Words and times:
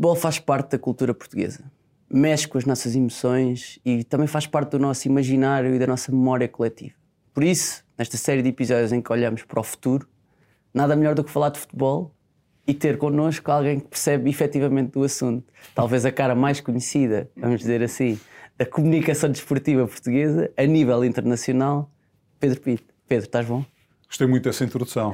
futebol 0.00 0.16
faz 0.16 0.38
parte 0.38 0.70
da 0.70 0.78
cultura 0.78 1.12
portuguesa. 1.12 1.62
Mexe 2.08 2.48
com 2.48 2.56
as 2.56 2.64
nossas 2.64 2.96
emoções 2.96 3.78
e 3.84 4.02
também 4.02 4.26
faz 4.26 4.46
parte 4.46 4.70
do 4.70 4.78
nosso 4.78 5.06
imaginário 5.06 5.74
e 5.74 5.78
da 5.78 5.86
nossa 5.86 6.10
memória 6.10 6.48
coletiva. 6.48 6.94
Por 7.34 7.44
isso, 7.44 7.84
nesta 7.98 8.16
série 8.16 8.40
de 8.40 8.48
episódios 8.48 8.92
em 8.92 9.02
que 9.02 9.12
olhamos 9.12 9.42
para 9.42 9.60
o 9.60 9.62
futuro, 9.62 10.08
nada 10.72 10.96
melhor 10.96 11.14
do 11.14 11.22
que 11.22 11.30
falar 11.30 11.50
de 11.50 11.58
futebol 11.58 12.14
e 12.66 12.72
ter 12.72 12.96
connosco 12.96 13.50
alguém 13.50 13.78
que 13.78 13.88
percebe 13.88 14.30
efetivamente 14.30 14.92
do 14.92 15.04
assunto. 15.04 15.52
Talvez 15.74 16.06
a 16.06 16.10
cara 16.10 16.34
mais 16.34 16.62
conhecida, 16.62 17.30
vamos 17.36 17.60
dizer 17.60 17.82
assim, 17.82 18.18
da 18.56 18.64
comunicação 18.64 19.30
desportiva 19.30 19.86
portuguesa 19.86 20.50
a 20.56 20.64
nível 20.64 21.04
internacional, 21.04 21.90
Pedro 22.38 22.58
Pinto. 22.62 22.94
Pedro, 23.06 23.26
estás 23.26 23.44
bom? 23.44 23.66
Gostei 24.10 24.26
muito 24.26 24.42
dessa 24.42 24.64
introdução. 24.64 25.12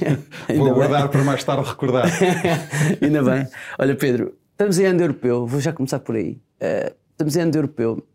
Vou 0.56 0.72
guardar 0.72 1.10
para 1.10 1.22
mais 1.22 1.44
tarde 1.44 1.68
recordar. 1.68 2.06
Ainda 3.02 3.22
bem. 3.22 3.46
Olha, 3.78 3.94
Pedro, 3.94 4.38
estamos 4.52 4.78
em 4.78 4.86
ano 4.86 5.02
europeu, 5.02 5.46
vou 5.46 5.60
já 5.60 5.70
começar 5.70 5.98
por 5.98 6.16
aí. 6.16 6.40
Uh, 6.58 6.96
estamos 7.10 7.36
em 7.36 7.42
ano 7.42 7.54
europeu. 7.54 8.08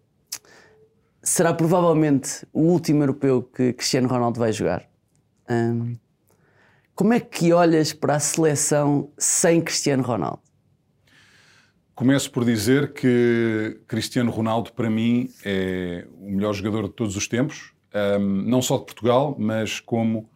Será 1.22 1.54
provavelmente 1.54 2.48
o 2.52 2.62
último 2.62 3.04
europeu 3.04 3.44
que 3.44 3.74
Cristiano 3.74 4.08
Ronaldo 4.08 4.40
vai 4.40 4.52
jogar. 4.52 4.90
Um, 5.48 5.96
como 6.96 7.14
é 7.14 7.20
que 7.20 7.54
olhas 7.54 7.94
para 7.94 8.16
a 8.16 8.20
seleção 8.20 9.12
sem 9.16 9.62
Cristiano 9.62 10.02
Ronaldo? 10.02 10.42
Começo 11.94 12.32
por 12.32 12.44
dizer 12.44 12.92
que 12.94 13.80
Cristiano 13.88 14.32
Ronaldo, 14.32 14.74
para 14.74 14.90
mim, 14.90 15.30
é 15.46 16.08
o 16.20 16.32
melhor 16.32 16.54
jogador 16.54 16.88
de 16.88 16.96
todos 16.96 17.16
os 17.16 17.28
tempos 17.28 17.73
um, 17.94 18.20
não 18.44 18.62
só 18.62 18.78
de 18.78 18.86
Portugal, 18.86 19.36
mas 19.38 19.80
como 19.80 20.30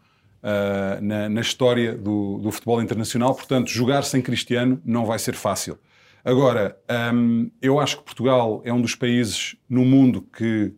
uh, 0.44 1.02
na, 1.02 1.30
na, 1.30 1.42
história 1.42 1.96
do, 1.96 2.38
do, 2.38 2.52
futebol 2.52 2.82
internacional. 2.82 3.34
Portanto, 3.36 3.70
jogar 3.70 4.04
sem 4.04 4.22
Cristiano 4.22 4.82
não 4.86 5.06
vai 5.06 5.20
ser 5.20 5.36
fácil. 5.36 5.78
Agora, 6.24 6.78
um, 7.14 7.50
eu 7.62 7.80
acho 7.80 7.98
que 7.98 8.04
Portugal 8.04 8.62
é 8.66 8.74
um 8.74 8.82
dos 8.82 8.96
países 8.96 9.56
no 9.70 9.86
mundo 9.86 10.22
que, 10.22 10.74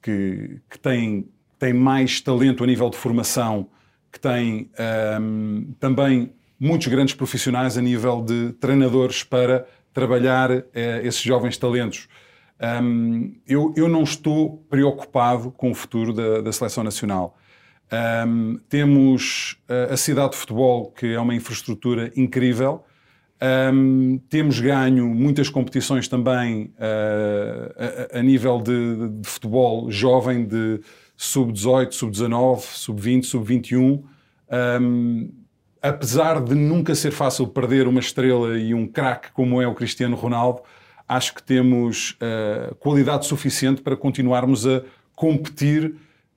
que, 0.00 0.60
que 0.70 0.78
tem, 0.78 1.28
tem 1.58 1.72
mais 1.72 2.20
talento 2.20 2.62
a 2.62 2.66
nível 2.66 2.88
de 2.88 2.96
formação, 2.96 3.68
que 4.12 4.20
tem 4.20 4.70
um, 5.20 5.74
também 5.80 6.32
muitos 6.60 6.86
grandes 6.86 7.14
profissionais 7.14 7.76
a 7.76 7.82
nível 7.82 8.22
de 8.22 8.52
treinadores 8.52 9.24
para 9.24 9.66
trabalhar 9.92 10.50
uh, 10.50 10.64
esses 11.02 11.20
jovens 11.20 11.56
talentos. 11.56 12.08
Um, 12.60 13.34
eu, 13.46 13.74
eu, 13.76 13.88
não 13.88 14.02
estou 14.02 14.64
preocupado 14.70 15.50
com 15.50 15.70
o 15.70 15.74
futuro 15.74 16.12
da, 16.12 16.40
da 16.40 16.52
seleção 16.52 16.84
nacional. 16.84 17.36
Um, 18.26 18.58
temos 18.68 19.56
a, 19.68 19.94
a, 19.94 19.96
cidade 19.96 20.32
de 20.32 20.38
futebol, 20.38 20.90
que 20.92 21.12
é 21.12 21.20
uma 21.20 21.34
infraestrutura 21.34 22.12
incrível. 22.16 22.84
Um, 23.72 24.18
temos 24.30 24.60
ganho 24.60 25.06
muitas 25.08 25.48
competições 25.48 26.08
também 26.08 26.72
uh, 26.78 28.14
a, 28.14 28.18
a, 28.18 28.22
nível 28.22 28.60
de, 28.60 29.08
de, 29.20 29.28
futebol 29.28 29.90
jovem, 29.90 30.46
de 30.46 30.80
sub-18, 31.16 31.92
sub-19, 31.92 32.60
sub-20, 32.60 33.24
sub-21. 33.24 34.02
apesar 35.82 36.40
de 36.40 36.54
nunca 36.54 36.94
ser 36.94 37.10
fácil 37.10 37.48
perder 37.48 37.86
uma 37.86 38.00
estrela 38.00 38.58
e 38.58 38.72
um 38.72 38.86
craque 38.86 39.30
como 39.32 39.60
é 39.60 39.66
o 39.66 39.74
Cristiano 39.74 40.16
Ronaldo, 40.16 40.62
acho 41.08 41.34
que 41.34 41.42
temos 41.42 42.12
uh, 42.12 42.74
qualidade 42.76 43.26
suficiente 43.26 43.82
para 43.82 43.96
continuarmos 43.96 44.66
a 44.66 44.82
competir 45.14 45.94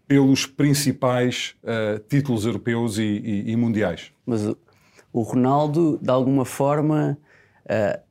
pelos 0.07 0.45
principais 0.45 1.55
uh, 1.63 1.99
títulos 2.07 2.45
europeus 2.45 2.97
e, 2.97 3.03
e, 3.03 3.51
e, 3.51 3.55
mundiais. 3.55 4.11
Mas 4.25 4.45
o 5.11 5.21
Ronaldo, 5.21 5.99
de 6.01 6.09
alguma 6.09 6.45
forma, 6.45 7.17
uh, 7.65 8.01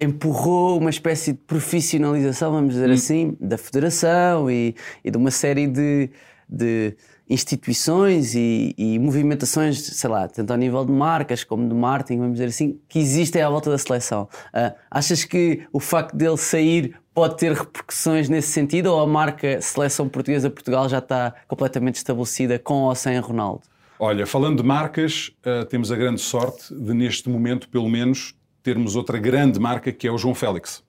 empurrou 0.00 0.78
uma 0.78 0.90
espécie 0.90 1.32
de 1.32 1.38
profissionalização, 1.38 2.52
vamos 2.52 2.74
dizer 2.74 2.90
hum. 2.90 2.92
assim, 2.92 3.36
da 3.40 3.56
federação 3.56 4.50
e, 4.50 4.74
e, 5.04 5.10
de 5.10 5.16
uma 5.16 5.30
série 5.30 5.66
de, 5.66 6.10
de 6.48 6.96
instituições 7.30 8.34
e, 8.34 8.74
e, 8.76 8.98
movimentações, 8.98 9.78
sei 9.78 10.10
lá, 10.10 10.26
tanto 10.26 10.50
ao 10.50 10.56
nível 10.56 10.84
de 10.84 10.90
marcas 10.90 11.44
como 11.44 11.68
de 11.68 11.74
marketing, 11.74 12.18
vamos 12.18 12.32
dizer 12.34 12.46
assim, 12.46 12.80
que 12.88 12.98
existem 12.98 13.40
à 13.40 13.48
volta 13.48 13.70
da 13.70 13.78
seleção. 13.78 14.28
Uh, 14.52 14.74
achas 14.90 15.24
que 15.24 15.62
o 15.72 15.78
facto 15.78 16.16
dele 16.16 16.36
sair 16.36 16.96
pode 17.14 17.36
ter 17.36 17.52
repercussões 17.52 18.28
nesse 18.28 18.48
sentido 18.48 18.86
ou 18.86 19.00
a 19.00 19.06
marca 19.06 19.60
Seleção 19.60 20.08
Portuguesa 20.08 20.50
Portugal 20.50 20.88
já 20.88 20.98
está 20.98 21.34
completamente 21.46 21.96
estabelecida 21.96 22.58
com 22.58 22.82
ou 22.82 22.94
sem 22.96 23.16
Ronaldo? 23.20 23.62
Olha, 23.98 24.26
falando 24.26 24.62
de 24.62 24.66
marcas, 24.66 25.30
uh, 25.46 25.64
temos 25.66 25.92
a 25.92 25.96
grande 25.96 26.20
sorte 26.20 26.74
de, 26.74 26.92
neste 26.92 27.28
momento, 27.28 27.68
pelo 27.68 27.88
menos, 27.88 28.34
termos 28.62 28.96
outra 28.96 29.18
grande 29.18 29.60
marca 29.60 29.92
que 29.92 30.08
é 30.08 30.10
o 30.10 30.18
João 30.18 30.34
Félix. 30.34 30.82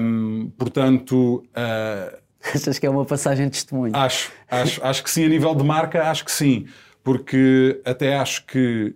Um, 0.00 0.50
portanto, 0.58 1.44
uh, 1.50 2.25
Achas 2.54 2.78
que 2.78 2.86
é 2.86 2.90
uma 2.90 3.04
passagem 3.04 3.46
de 3.46 3.52
testemunho? 3.52 3.94
Acho, 3.96 4.30
acho, 4.48 4.84
acho 4.84 5.02
que 5.02 5.10
sim, 5.10 5.24
a 5.24 5.28
nível 5.28 5.54
de 5.54 5.64
marca, 5.64 6.10
acho 6.10 6.24
que 6.24 6.32
sim, 6.32 6.66
porque 7.02 7.80
até 7.84 8.16
acho 8.16 8.46
que 8.46 8.94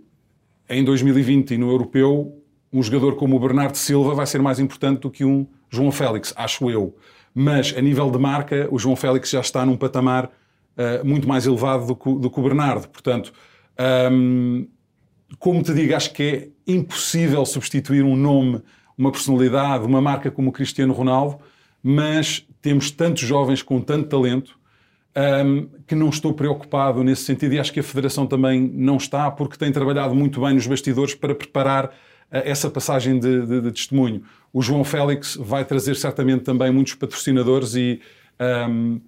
em 0.69 0.84
2020 0.84 1.55
e 1.55 1.59
no 1.59 1.71
europeu, 1.71 2.41
um 2.73 2.83
jogador 2.83 3.17
como 3.17 3.37
o 3.37 3.41
Bernardo 3.41 3.77
Silva 3.77 4.15
vai 4.15 4.27
ser 4.27 4.41
mais 4.41 4.61
importante 4.61 5.01
do 5.01 5.11
que 5.11 5.25
um 5.25 5.47
João 5.69 5.91
Félix, 5.91 6.33
acho 6.37 6.71
eu. 6.71 6.97
Mas 7.34 7.75
a 7.77 7.81
nível 7.81 8.11
de 8.11 8.19
marca, 8.19 8.69
o 8.71 8.78
João 8.78 8.95
Félix 8.95 9.31
já 9.31 9.41
está 9.41 9.67
num 9.67 9.77
patamar 9.77 10.27
uh, 10.27 11.05
muito 11.05 11.28
mais 11.28 11.47
elevado 11.47 11.87
do 11.87 11.97
que, 11.97 12.15
do 12.15 12.31
que 12.31 12.39
o 12.39 12.43
Bernardo. 12.43 12.89
Portanto, 12.89 13.33
um, 14.12 14.67
como 15.39 15.62
te 15.62 15.72
digo, 15.72 15.95
acho 15.95 16.12
que 16.12 16.22
é 16.22 16.72
impossível 16.72 17.45
substituir 17.47 18.05
um 18.05 18.17
nome, 18.17 18.62
uma 18.97 19.11
personalidade, 19.11 19.84
uma 19.84 20.01
marca 20.01 20.31
como 20.31 20.51
o 20.51 20.53
Cristiano 20.53 20.93
Ronaldo, 20.93 21.39
mas 21.82 22.46
temos 22.60 22.91
tantos 22.91 23.22
jovens 23.22 23.62
com 23.62 23.80
tanto 23.80 24.08
talento 24.08 24.58
um, 25.44 25.68
que 25.86 25.94
não 25.94 26.08
estou 26.08 26.32
preocupado 26.32 27.02
nesse 27.02 27.24
sentido 27.24 27.54
e 27.54 27.58
acho 27.58 27.72
que 27.72 27.80
a 27.80 27.82
Federação 27.82 28.26
também 28.26 28.60
não 28.60 28.96
está, 28.96 29.30
porque 29.30 29.56
tem 29.56 29.72
trabalhado 29.72 30.14
muito 30.14 30.41
bem 30.41 30.54
nos 30.54 30.66
bastidores 30.66 31.14
para 31.14 31.34
preparar 31.34 31.86
uh, 31.86 31.91
essa 32.30 32.70
passagem 32.70 33.18
de, 33.18 33.46
de, 33.46 33.60
de, 33.60 33.72
testemunho. 33.72 34.22
O 34.52 34.62
João 34.62 34.84
Félix 34.84 35.36
vai 35.36 35.64
trazer 35.64 35.96
certamente 35.96 36.42
também 36.42 36.70
muitos 36.70 36.94
patrocinadores 36.94 37.74
e 37.74 38.00
um, 38.68 39.00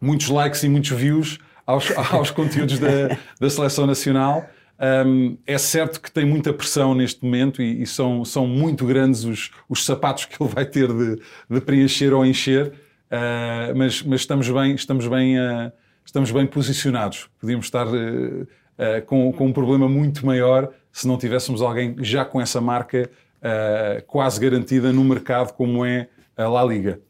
muitos 0.00 0.28
likes 0.28 0.62
e 0.62 0.68
muitos 0.68 0.90
views 0.90 1.38
aos, 1.66 1.90
aos 2.12 2.30
conteúdos 2.30 2.78
da, 2.78 3.16
da 3.40 3.50
Seleção 3.50 3.86
Nacional. 3.86 4.48
Um, 4.80 5.36
é 5.46 5.58
certo 5.58 6.00
que 6.00 6.10
tem 6.10 6.24
muita 6.24 6.54
pressão 6.54 6.94
neste 6.94 7.22
momento 7.22 7.60
e, 7.60 7.82
e, 7.82 7.86
são, 7.86 8.24
são 8.24 8.46
muito 8.46 8.86
grandes 8.86 9.24
os, 9.24 9.50
os 9.68 9.84
sapatos 9.84 10.24
que 10.24 10.42
ele 10.42 10.50
vai 10.50 10.64
ter 10.64 10.88
de, 10.88 11.20
de 11.50 11.60
preencher 11.60 12.14
ou 12.14 12.24
encher. 12.24 12.68
Uh, 13.10 13.76
mas, 13.76 14.02
mas, 14.02 14.20
estamos 14.20 14.48
bem, 14.48 14.74
estamos 14.74 15.06
bem, 15.06 15.38
uh, 15.38 15.70
estamos 16.02 16.30
bem 16.30 16.46
posicionados. 16.46 17.28
Podíamos 17.38 17.66
estar 17.66 17.86
uh, 17.86 18.46
com, 19.04 19.30
com, 19.32 19.48
um 19.48 19.52
problema 19.52 19.86
muito 19.86 20.24
maior 20.24 20.72
se 20.90 21.06
não 21.06 21.18
tivéssemos 21.18 21.60
alguém 21.60 21.96
já 21.98 22.24
com 22.24 22.40
essa 22.40 22.60
marca 22.60 23.10
quase 24.06 24.38
garantida 24.38 24.92
no 24.92 25.02
mercado 25.02 25.54
como 25.54 25.84
é 25.84 26.08
a 26.36 26.46
La 26.46 26.62
Liga. 26.62 27.00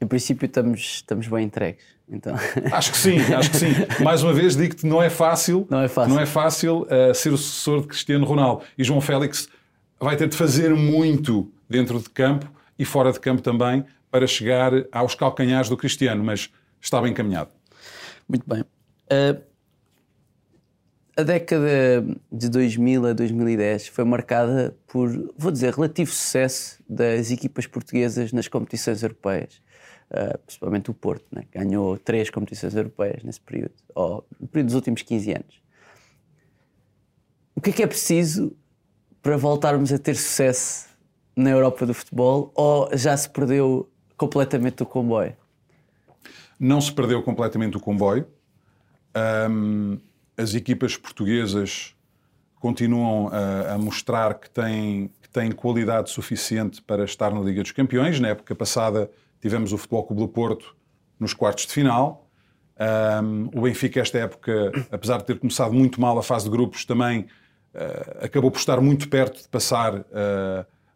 Em 0.00 0.06
princípio 0.06 0.46
estamos, 0.46 0.80
estamos 0.80 1.26
bem 1.28 1.44
entregues. 1.46 1.84
Então... 2.08 2.34
Acho 2.72 2.92
que 2.92 2.96
sim, 2.96 3.18
acho 3.18 3.50
que 3.50 3.56
sim. 3.58 3.74
Mais 4.02 4.22
uma 4.22 4.32
vez 4.32 4.56
digo-te, 4.56 4.86
não 4.86 5.02
é 5.02 5.10
fácil, 5.10 5.66
não 5.68 5.82
é 5.82 5.88
fácil, 5.88 6.14
não 6.14 6.20
é 6.20 6.24
fácil 6.24 6.86
ser 7.14 7.32
o 7.34 7.36
sucessor 7.36 7.82
de 7.82 7.88
Cristiano 7.88 8.24
Ronaldo. 8.24 8.62
E 8.78 8.84
João 8.84 9.00
Félix 9.00 9.48
vai 10.00 10.16
ter 10.16 10.26
de 10.26 10.36
fazer 10.36 10.74
muito 10.74 11.52
dentro 11.68 11.98
de 11.98 12.08
campo 12.08 12.50
e 12.78 12.84
fora 12.84 13.12
de 13.12 13.20
campo 13.20 13.42
também 13.42 13.84
para 14.10 14.26
chegar 14.26 14.72
aos 14.90 15.14
calcanhares 15.14 15.68
do 15.68 15.76
Cristiano, 15.76 16.24
mas 16.24 16.50
está 16.80 17.00
bem 17.00 17.10
encaminhado. 17.10 17.50
Muito 18.28 18.44
bem. 18.48 18.62
Uh, 18.62 19.40
a 21.18 21.24
década 21.24 22.06
de 22.30 22.48
2000 22.48 23.06
a 23.06 23.12
2010 23.12 23.88
foi 23.88 24.04
marcada 24.04 24.76
por, 24.86 25.10
vou 25.36 25.50
dizer, 25.50 25.74
relativo 25.74 26.12
sucesso 26.12 26.80
das 26.88 27.32
equipas 27.32 27.66
portuguesas 27.66 28.32
nas 28.32 28.46
competições 28.46 29.02
europeias. 29.02 29.60
Uh, 30.12 30.38
principalmente 30.38 30.92
o 30.92 30.94
Porto, 30.94 31.26
né? 31.32 31.42
ganhou 31.52 31.98
três 31.98 32.30
competições 32.30 32.72
europeias 32.74 33.24
nesse 33.24 33.40
período, 33.40 33.72
ou 33.96 34.24
no 34.40 34.46
período 34.46 34.66
dos 34.66 34.76
últimos 34.76 35.02
15 35.02 35.32
anos. 35.32 35.62
O 37.56 37.60
que 37.60 37.70
é 37.70 37.72
que 37.72 37.82
é 37.82 37.86
preciso 37.88 38.56
para 39.20 39.36
voltarmos 39.36 39.92
a 39.92 39.98
ter 39.98 40.14
sucesso 40.14 40.86
na 41.34 41.50
Europa 41.50 41.84
do 41.84 41.92
futebol 41.92 42.52
ou 42.54 42.88
já 42.96 43.16
se 43.16 43.28
perdeu 43.28 43.90
completamente 44.16 44.84
o 44.84 44.86
comboio? 44.86 45.36
Não 46.60 46.80
se 46.80 46.92
perdeu 46.92 47.20
completamente 47.24 47.76
o 47.76 47.80
comboio. 47.80 48.24
Um, 49.50 49.98
as 50.38 50.54
equipas 50.54 50.96
portuguesas 50.96 51.94
continuam 52.60 53.28
a, 53.28 53.74
a 53.74 53.78
mostrar 53.78 54.34
que 54.34 54.48
têm, 54.48 55.10
que 55.20 55.28
têm 55.28 55.50
qualidade 55.52 56.10
suficiente 56.10 56.80
para 56.80 57.04
estar 57.04 57.32
na 57.32 57.40
Liga 57.40 57.62
dos 57.62 57.72
Campeões. 57.72 58.18
Na 58.20 58.28
época 58.28 58.54
passada 58.54 59.10
tivemos 59.40 59.72
o 59.72 59.78
Futebol 59.78 60.04
Clube 60.04 60.22
do 60.22 60.28
Porto 60.28 60.76
nos 61.18 61.34
quartos 61.34 61.66
de 61.66 61.72
final. 61.72 62.28
Um, 63.22 63.50
o 63.52 63.62
Benfica, 63.62 64.00
esta 64.00 64.18
época, 64.18 64.72
apesar 64.90 65.18
de 65.18 65.24
ter 65.24 65.38
começado 65.38 65.72
muito 65.72 66.00
mal 66.00 66.16
a 66.16 66.22
fase 66.22 66.44
de 66.44 66.50
grupos, 66.50 66.84
também 66.84 67.26
acabou 68.20 68.50
por 68.50 68.58
estar 68.58 68.80
muito 68.80 69.08
perto 69.08 69.42
de 69.42 69.48
passar 69.48 70.04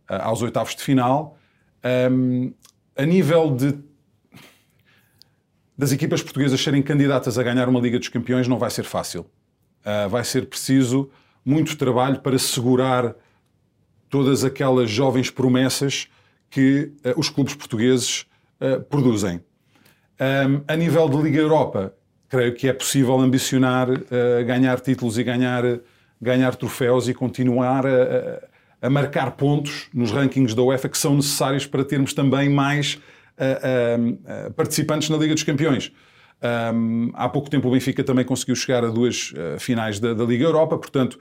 aos 0.09 0.43
oitavos 0.43 0.75
de 0.75 0.83
final. 0.83 1.37
Um, 2.11 2.53
a 2.97 3.05
nível 3.05 3.55
de 3.55 3.79
das 5.77 5.93
equipas 5.93 6.23
portuguesas 6.23 6.61
serem 6.61 6.83
candidatas 6.83 7.39
a 7.39 7.43
ganhar 7.43 7.69
uma 7.69 7.81
Liga 7.81 7.99
dos 7.99 8.09
Campeões 8.09 8.47
não 8.47 8.59
vai 8.59 8.71
ser 8.71 8.85
fácil. 8.85 9.27
Uh, 9.85 10.09
vai 10.09 10.23
ser 10.25 10.47
preciso 10.47 11.11
muito 11.45 11.77
trabalho 11.77 12.21
para 12.21 12.39
segurar 12.39 13.15
todas 14.09 14.45
aquelas 14.45 14.91
jovens 14.91 15.31
promessas 15.31 16.09
que 16.51 16.93
uh, 17.05 17.19
os 17.19 17.29
clubes 17.29 17.55
portugueses 17.55 18.27
uh, 18.61 18.81
produzem. 18.83 19.41
Um, 20.21 20.63
a 20.69 20.77
nível 20.77 21.09
de 21.09 21.17
Liga 21.17 21.39
Europa, 21.39 21.95
creio 22.29 22.55
que 22.55 22.69
é 22.69 22.73
possível 22.73 23.19
ambicionar 23.19 23.89
ganhar 24.47 24.81
títulos 24.81 25.19
e 25.19 25.25
ganhar, 25.25 25.65
ganhar 26.21 26.55
troféus 26.55 27.09
e 27.09 27.13
continuar 27.13 27.85
a, 27.87 28.49
a 28.81 28.89
marcar 28.89 29.33
pontos 29.33 29.89
nos 29.93 30.11
rankings 30.11 30.55
da 30.55 30.63
UEFA 30.63 30.89
que 30.89 30.97
são 30.97 31.17
necessários 31.17 31.67
para 31.67 31.85
termos 31.85 32.15
também 32.15 32.49
mais 32.49 32.99
uh, 33.43 34.49
uh, 34.49 34.53
participantes 34.53 35.09
na 35.09 35.17
Liga 35.17 35.35
dos 35.35 35.43
Campeões. 35.43 35.93
Um, 36.75 37.11
há 37.15 37.29
pouco 37.29 37.49
tempo 37.49 37.69
o 37.69 37.71
Benfica 37.71 38.03
também 38.03 38.25
conseguiu 38.25 38.57
chegar 38.57 38.85
a 38.85 38.89
duas 38.89 39.33
uh, 39.33 39.61
finais 39.61 40.01
da, 40.01 40.13
da, 40.13 40.25
Liga 40.25 40.45
Europa, 40.45 40.77
portanto, 40.77 41.19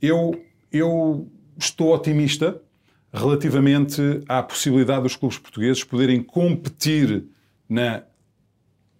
eu, 0.00 0.42
eu 0.72 1.28
estou 1.58 1.94
otimista 1.94 2.60
relativamente 3.12 4.00
à 4.26 4.42
possibilidade 4.42 5.02
dos 5.02 5.14
clubes 5.14 5.38
portugueses 5.38 5.84
poderem 5.84 6.22
competir 6.22 7.24
na 7.68 8.02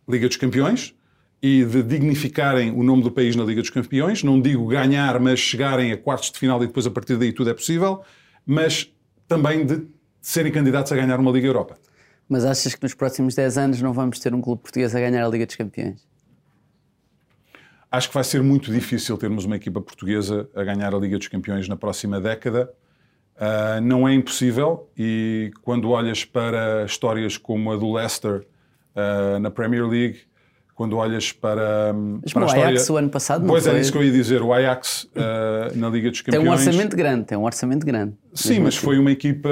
Liga 0.06 0.28
dos 0.28 0.36
Campeões 0.36 0.94
e 1.42 1.64
de 1.64 1.82
dignificarem 1.82 2.70
o 2.70 2.82
nome 2.82 3.02
do 3.02 3.10
país 3.10 3.34
na 3.34 3.42
Liga 3.42 3.62
dos 3.62 3.70
Campeões. 3.70 4.22
Não 4.22 4.40
digo 4.40 4.66
ganhar, 4.66 5.18
mas 5.18 5.40
chegarem 5.40 5.90
a 5.90 5.96
quartos 5.96 6.30
de 6.30 6.38
final 6.38 6.62
e 6.62 6.66
depois 6.66 6.86
a 6.86 6.90
partir 6.90 7.16
daí 7.16 7.32
tudo 7.32 7.48
é 7.48 7.54
possível, 7.54 8.02
mas 8.44 8.92
também 9.26 9.64
de 9.64 9.86
serem 10.20 10.52
candidatos 10.52 10.92
a 10.92 10.96
ganhar 10.96 11.18
uma 11.18 11.30
Liga 11.30 11.46
Europa. 11.46 11.78
Mas 12.32 12.46
achas 12.46 12.75
que 12.75 12.82
nos 12.82 12.94
próximos 12.94 13.34
10 13.34 13.58
anos 13.58 13.82
não 13.82 13.93
vamos 13.93 14.19
ter 14.19 14.34
um 14.34 14.40
clube 14.40 14.62
português 14.62 14.94
a 14.94 14.99
ganhar 14.99 15.23
a 15.23 15.29
Liga 15.29 15.44
dos 15.44 15.55
Campeões? 15.55 16.00
Acho 17.90 18.08
que 18.08 18.14
vai 18.14 18.25
ser 18.25 18.43
muito 18.43 18.73
difícil 18.73 19.19
termos 19.19 19.44
uma 19.44 19.56
equipa 19.56 19.82
portuguesa 19.82 20.49
a 20.55 20.64
ganhar 20.64 20.94
a 20.94 20.99
Liga 20.99 21.19
dos 21.19 21.29
Campeões 21.29 21.69
na 21.69 21.76
próxima 21.76 22.19
década. 22.23 22.73
Uh, 23.37 23.82
não 23.82 24.08
é 24.08 24.14
impossível 24.14 24.88
e 24.96 25.50
quando 25.61 25.90
olhas 25.90 26.25
para 26.25 26.87
histórias 26.87 27.37
como 27.37 27.70
a 27.70 27.76
do 27.76 27.93
Leicester 27.93 28.46
uh, 28.96 29.38
na 29.38 29.50
Premier 29.50 29.87
League, 29.87 30.20
quando 30.75 30.96
olhas 30.96 31.32
para, 31.32 31.93
Mas 32.23 32.32
para 32.32 32.46
o 32.46 32.50
Ajax 32.50 32.81
história... 32.81 32.93
o 32.93 32.96
ano 32.96 33.11
passado 33.11 33.43
não 33.43 33.49
Pois 33.49 33.64
foi... 33.64 33.76
é 33.76 33.81
isso 33.81 33.93
que 33.93 33.99
eu 33.99 34.05
ia 34.05 34.12
dizer. 34.12 34.40
O 34.40 34.55
Ajax 34.55 35.05
uh, 35.05 35.76
na 35.76 35.90
Liga 35.90 36.11
dos 36.11 36.23
Campeões... 36.23 36.43
Tem 36.43 36.50
um 36.50 36.55
orçamento 36.55 36.96
grande, 36.96 37.25
tem 37.26 37.37
um 37.37 37.44
orçamento 37.44 37.85
grande. 37.85 38.14
Sim, 38.32 38.61
mas 38.61 38.75
assim. 38.75 38.87
foi 38.87 38.99
uma 38.99 39.12
equipa 39.12 39.50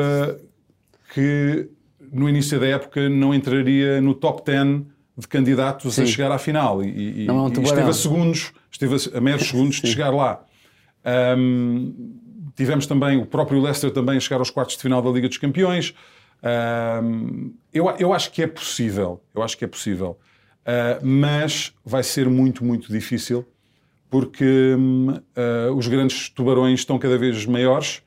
que 1.13 1.69
no 2.13 2.29
início 2.29 2.59
da 2.59 2.67
época 2.67 3.09
não 3.09 3.35
entraria 3.35 4.01
no 4.01 4.15
top 4.15 4.43
10 4.45 4.83
de 5.17 5.29
candidatos 5.29 5.95
Sim. 5.95 6.03
a 6.03 6.07
chegar 6.07 6.33
à 6.33 6.39
final. 6.39 6.83
E, 6.83 7.27
não 7.27 7.39
é 7.39 7.43
um 7.43 7.49
e 7.49 7.63
esteve 7.63 7.91
a 7.91 7.93
segundos, 7.93 8.53
esteve 8.71 8.97
a 9.15 9.21
meros 9.21 9.47
segundos 9.49 9.81
de 9.81 9.89
chegar 9.89 10.11
lá. 10.11 10.45
Um, 11.37 12.15
tivemos 12.57 12.87
também 12.87 13.19
o 13.19 13.27
próprio 13.27 13.61
Leicester 13.61 13.91
também 13.91 14.17
a 14.17 14.21
chegar 14.21 14.39
aos 14.39 14.51
quartos 14.51 14.77
de 14.77 14.83
final 14.83 15.03
da 15.03 15.11
Liga 15.11 15.29
dos 15.29 15.39
Campeões. 15.39 15.95
Um, 17.03 17.53
eu, 17.73 17.89
eu 17.99 18.13
acho 18.13 18.31
que 18.33 18.43
é 18.43 18.47
possível. 18.47 19.23
Eu 19.35 19.43
acho 19.43 19.57
que 19.57 19.65
é 19.65 19.69
possível. 19.69 20.19
Uh, 20.61 21.05
mas 21.05 21.73
vai 21.85 22.03
ser 22.03 22.29
muito, 22.29 22.65
muito 22.65 22.93
difícil 22.93 23.47
porque 24.11 24.75
uh, 24.77 25.73
os 25.75 25.87
grandes 25.87 26.29
tubarões 26.29 26.81
estão 26.81 26.99
cada 26.99 27.17
vez 27.17 27.47
maiores 27.47 28.03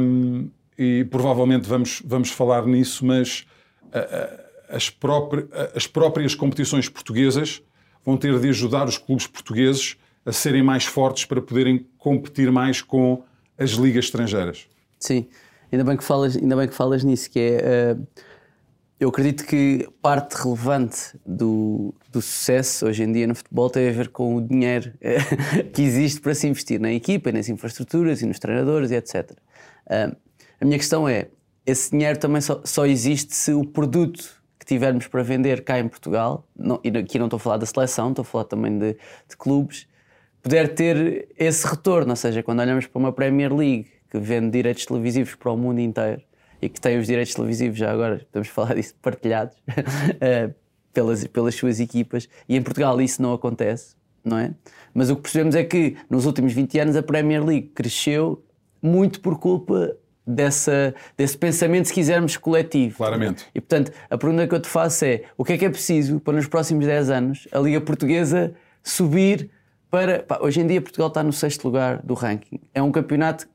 um, 0.00 0.48
e 0.78 1.04
provavelmente 1.04 1.68
vamos, 1.68 2.02
vamos 2.04 2.30
falar 2.30 2.66
nisso, 2.66 3.04
mas 3.04 3.46
uh, 3.86 4.44
as, 4.68 4.92
as 5.74 5.86
próprias 5.86 6.34
competições 6.34 6.88
portuguesas 6.88 7.62
vão 8.04 8.16
ter 8.16 8.38
de 8.38 8.48
ajudar 8.48 8.86
os 8.86 8.98
clubes 8.98 9.26
portugueses 9.26 9.96
a 10.26 10.32
serem 10.32 10.62
mais 10.62 10.84
fortes 10.84 11.24
para 11.24 11.40
poderem 11.40 11.86
competir 11.98 12.50
mais 12.50 12.80
com 12.80 13.22
as 13.58 13.72
ligas 13.72 14.06
estrangeiras. 14.06 14.66
Sim, 14.98 15.26
ainda 15.70 15.84
bem 15.84 15.96
que 15.96 16.04
falas, 16.04 16.36
ainda 16.36 16.56
bem 16.56 16.68
que 16.68 16.74
falas 16.74 17.04
nisso, 17.04 17.30
que 17.30 17.38
é 17.38 17.96
eu 18.98 19.08
acredito 19.08 19.44
que 19.44 19.88
parte 20.00 20.34
relevante 20.34 21.18
do, 21.26 21.92
do, 22.10 22.22
sucesso 22.22 22.86
hoje 22.86 23.02
em 23.02 23.12
dia 23.12 23.26
no 23.26 23.34
futebol 23.34 23.68
tem 23.68 23.88
a 23.88 23.92
ver 23.92 24.08
com 24.08 24.36
o 24.36 24.40
dinheiro 24.40 24.92
que 25.74 25.82
existe 25.82 26.20
para 26.20 26.34
se 26.34 26.46
investir 26.46 26.80
na 26.80 26.92
equipa, 26.92 27.32
nas 27.32 27.48
infraestruturas 27.48 28.22
e 28.22 28.26
nos 28.26 28.38
treinadores 28.38 28.90
e 28.90 28.94
etc. 28.94 29.32
Uh, 29.86 30.16
a 30.60 30.64
minha 30.64 30.78
questão 30.78 31.08
é: 31.08 31.28
esse 31.66 31.90
dinheiro 31.90 32.18
também 32.18 32.40
só, 32.40 32.60
só, 32.64 32.86
existe 32.86 33.34
se 33.34 33.52
o 33.52 33.64
produto 33.64 34.42
que 34.58 34.66
tivermos 34.66 35.06
para 35.06 35.22
vender 35.22 35.62
cá 35.62 35.78
em 35.78 35.88
Portugal, 35.88 36.46
não, 36.56 36.80
e 36.82 36.88
aqui 36.88 37.18
não 37.18 37.26
estou 37.26 37.36
a 37.36 37.40
falar 37.40 37.56
da 37.56 37.66
seleção, 37.66 38.10
estou 38.10 38.22
a 38.22 38.26
falar 38.26 38.44
também 38.44 38.78
de, 38.78 38.92
de 39.28 39.36
clubes, 39.36 39.86
puder 40.42 40.74
ter 40.74 41.28
esse 41.38 41.66
retorno. 41.66 42.10
Ou 42.10 42.16
seja, 42.16 42.42
quando 42.42 42.60
olhamos 42.60 42.86
para 42.86 42.98
uma 42.98 43.12
Premier 43.12 43.52
League 43.52 43.88
que 44.10 44.18
vende 44.18 44.50
direitos 44.50 44.86
televisivos 44.86 45.34
para 45.34 45.50
o 45.52 45.56
mundo 45.56 45.80
inteiro 45.80 46.22
e 46.62 46.68
que 46.68 46.80
tem 46.80 46.98
os 46.98 47.06
direitos 47.06 47.34
televisivos, 47.34 47.78
já 47.78 47.90
agora 47.90 48.26
a 48.32 48.44
falar 48.44 48.74
disso, 48.74 48.94
partilhados 49.02 49.56
eh, 50.20 50.50
pelas, 50.92 51.26
pelas 51.26 51.54
suas 51.54 51.80
equipas, 51.80 52.28
e 52.48 52.56
em 52.56 52.62
Portugal 52.62 53.00
isso 53.02 53.20
não 53.20 53.34
acontece, 53.34 53.96
não 54.24 54.38
é? 54.38 54.54
Mas 54.94 55.10
o 55.10 55.16
que 55.16 55.22
percebemos 55.22 55.56
é 55.56 55.64
que 55.64 55.96
nos 56.08 56.24
últimos 56.24 56.52
20 56.52 56.78
anos 56.78 56.96
a 56.96 57.02
Premier 57.02 57.44
League 57.44 57.72
cresceu 57.74 58.42
muito 58.80 59.20
por 59.20 59.38
culpa 59.38 59.96
dessa, 60.26 60.94
desse 61.16 61.36
pensamento, 61.36 61.88
se 61.88 61.94
quisermos, 61.94 62.36
coletivo. 62.36 62.96
Claramente. 62.96 63.46
E 63.54 63.60
portanto, 63.60 63.92
a 64.08 64.16
pergunta 64.16 64.46
que 64.46 64.54
eu 64.54 64.60
te 64.60 64.68
faço 64.68 65.04
é: 65.04 65.22
o 65.36 65.44
que 65.44 65.54
é 65.54 65.58
que 65.58 65.64
é 65.64 65.70
preciso 65.70 66.20
para 66.20 66.34
nos 66.34 66.46
próximos 66.46 66.86
10 66.86 67.10
anos 67.10 67.48
a 67.52 67.58
Liga 67.58 67.80
Portuguesa 67.80 68.54
subir 68.82 69.50
para. 69.90 70.22
Pá, 70.22 70.38
hoje 70.40 70.60
em 70.60 70.66
dia 70.66 70.80
Portugal 70.80 71.08
está 71.08 71.22
no 71.22 71.32
sexto 71.32 71.64
lugar 71.64 72.00
do 72.02 72.14
ranking. 72.14 72.60
É 72.74 72.82
um 72.82 72.90
campeonato 72.90 73.48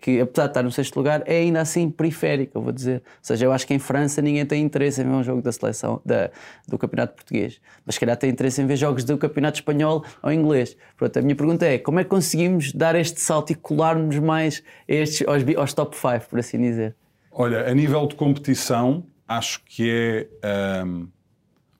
que, 0.00 0.20
apesar 0.20 0.44
de 0.44 0.50
estar 0.50 0.62
no 0.62 0.70
sexto 0.70 0.96
lugar, 0.96 1.22
é 1.26 1.38
ainda 1.38 1.60
assim 1.60 1.90
periférico, 1.90 2.56
eu 2.56 2.62
vou 2.62 2.72
dizer. 2.72 3.02
Ou 3.04 3.18
seja, 3.20 3.46
eu 3.46 3.52
acho 3.52 3.66
que 3.66 3.74
em 3.74 3.78
França 3.78 4.22
ninguém 4.22 4.46
tem 4.46 4.62
interesse 4.62 5.00
em 5.00 5.04
ver 5.04 5.10
um 5.10 5.22
jogo 5.24 5.42
da 5.42 5.50
seleção 5.50 6.00
da, 6.04 6.30
do 6.66 6.78
campeonato 6.78 7.14
português, 7.14 7.60
mas 7.84 7.96
se 7.96 8.00
calhar 8.00 8.16
tem 8.16 8.30
interesse 8.30 8.62
em 8.62 8.66
ver 8.66 8.76
jogos 8.76 9.02
do 9.04 9.18
campeonato 9.18 9.58
espanhol 9.58 10.04
ou 10.22 10.32
inglês. 10.32 10.76
Portanto, 10.96 11.18
a 11.18 11.22
minha 11.22 11.34
pergunta 11.34 11.66
é: 11.66 11.78
como 11.78 11.98
é 11.98 12.04
que 12.04 12.10
conseguimos 12.10 12.72
dar 12.72 12.94
este 12.94 13.20
salto 13.20 13.50
e 13.50 13.54
colar-nos 13.54 14.18
mais 14.18 14.62
estes, 14.86 15.26
aos, 15.26 15.42
aos 15.56 15.74
top 15.74 15.96
5, 15.96 16.28
por 16.30 16.38
assim 16.38 16.60
dizer? 16.60 16.94
Olha, 17.32 17.68
a 17.68 17.74
nível 17.74 18.06
de 18.06 18.14
competição, 18.14 19.04
acho 19.26 19.62
que 19.64 20.28
é 20.42 20.84
um, 20.84 21.08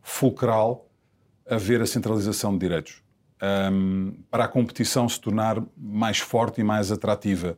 fulcral 0.02 0.88
haver 1.48 1.80
a 1.80 1.86
centralização 1.86 2.52
de 2.52 2.58
direitos. 2.58 3.02
Um, 3.40 4.16
para 4.28 4.44
a 4.44 4.48
competição 4.48 5.08
se 5.08 5.20
tornar 5.20 5.62
mais 5.76 6.18
forte 6.18 6.60
e 6.60 6.64
mais 6.64 6.90
atrativa 6.90 7.56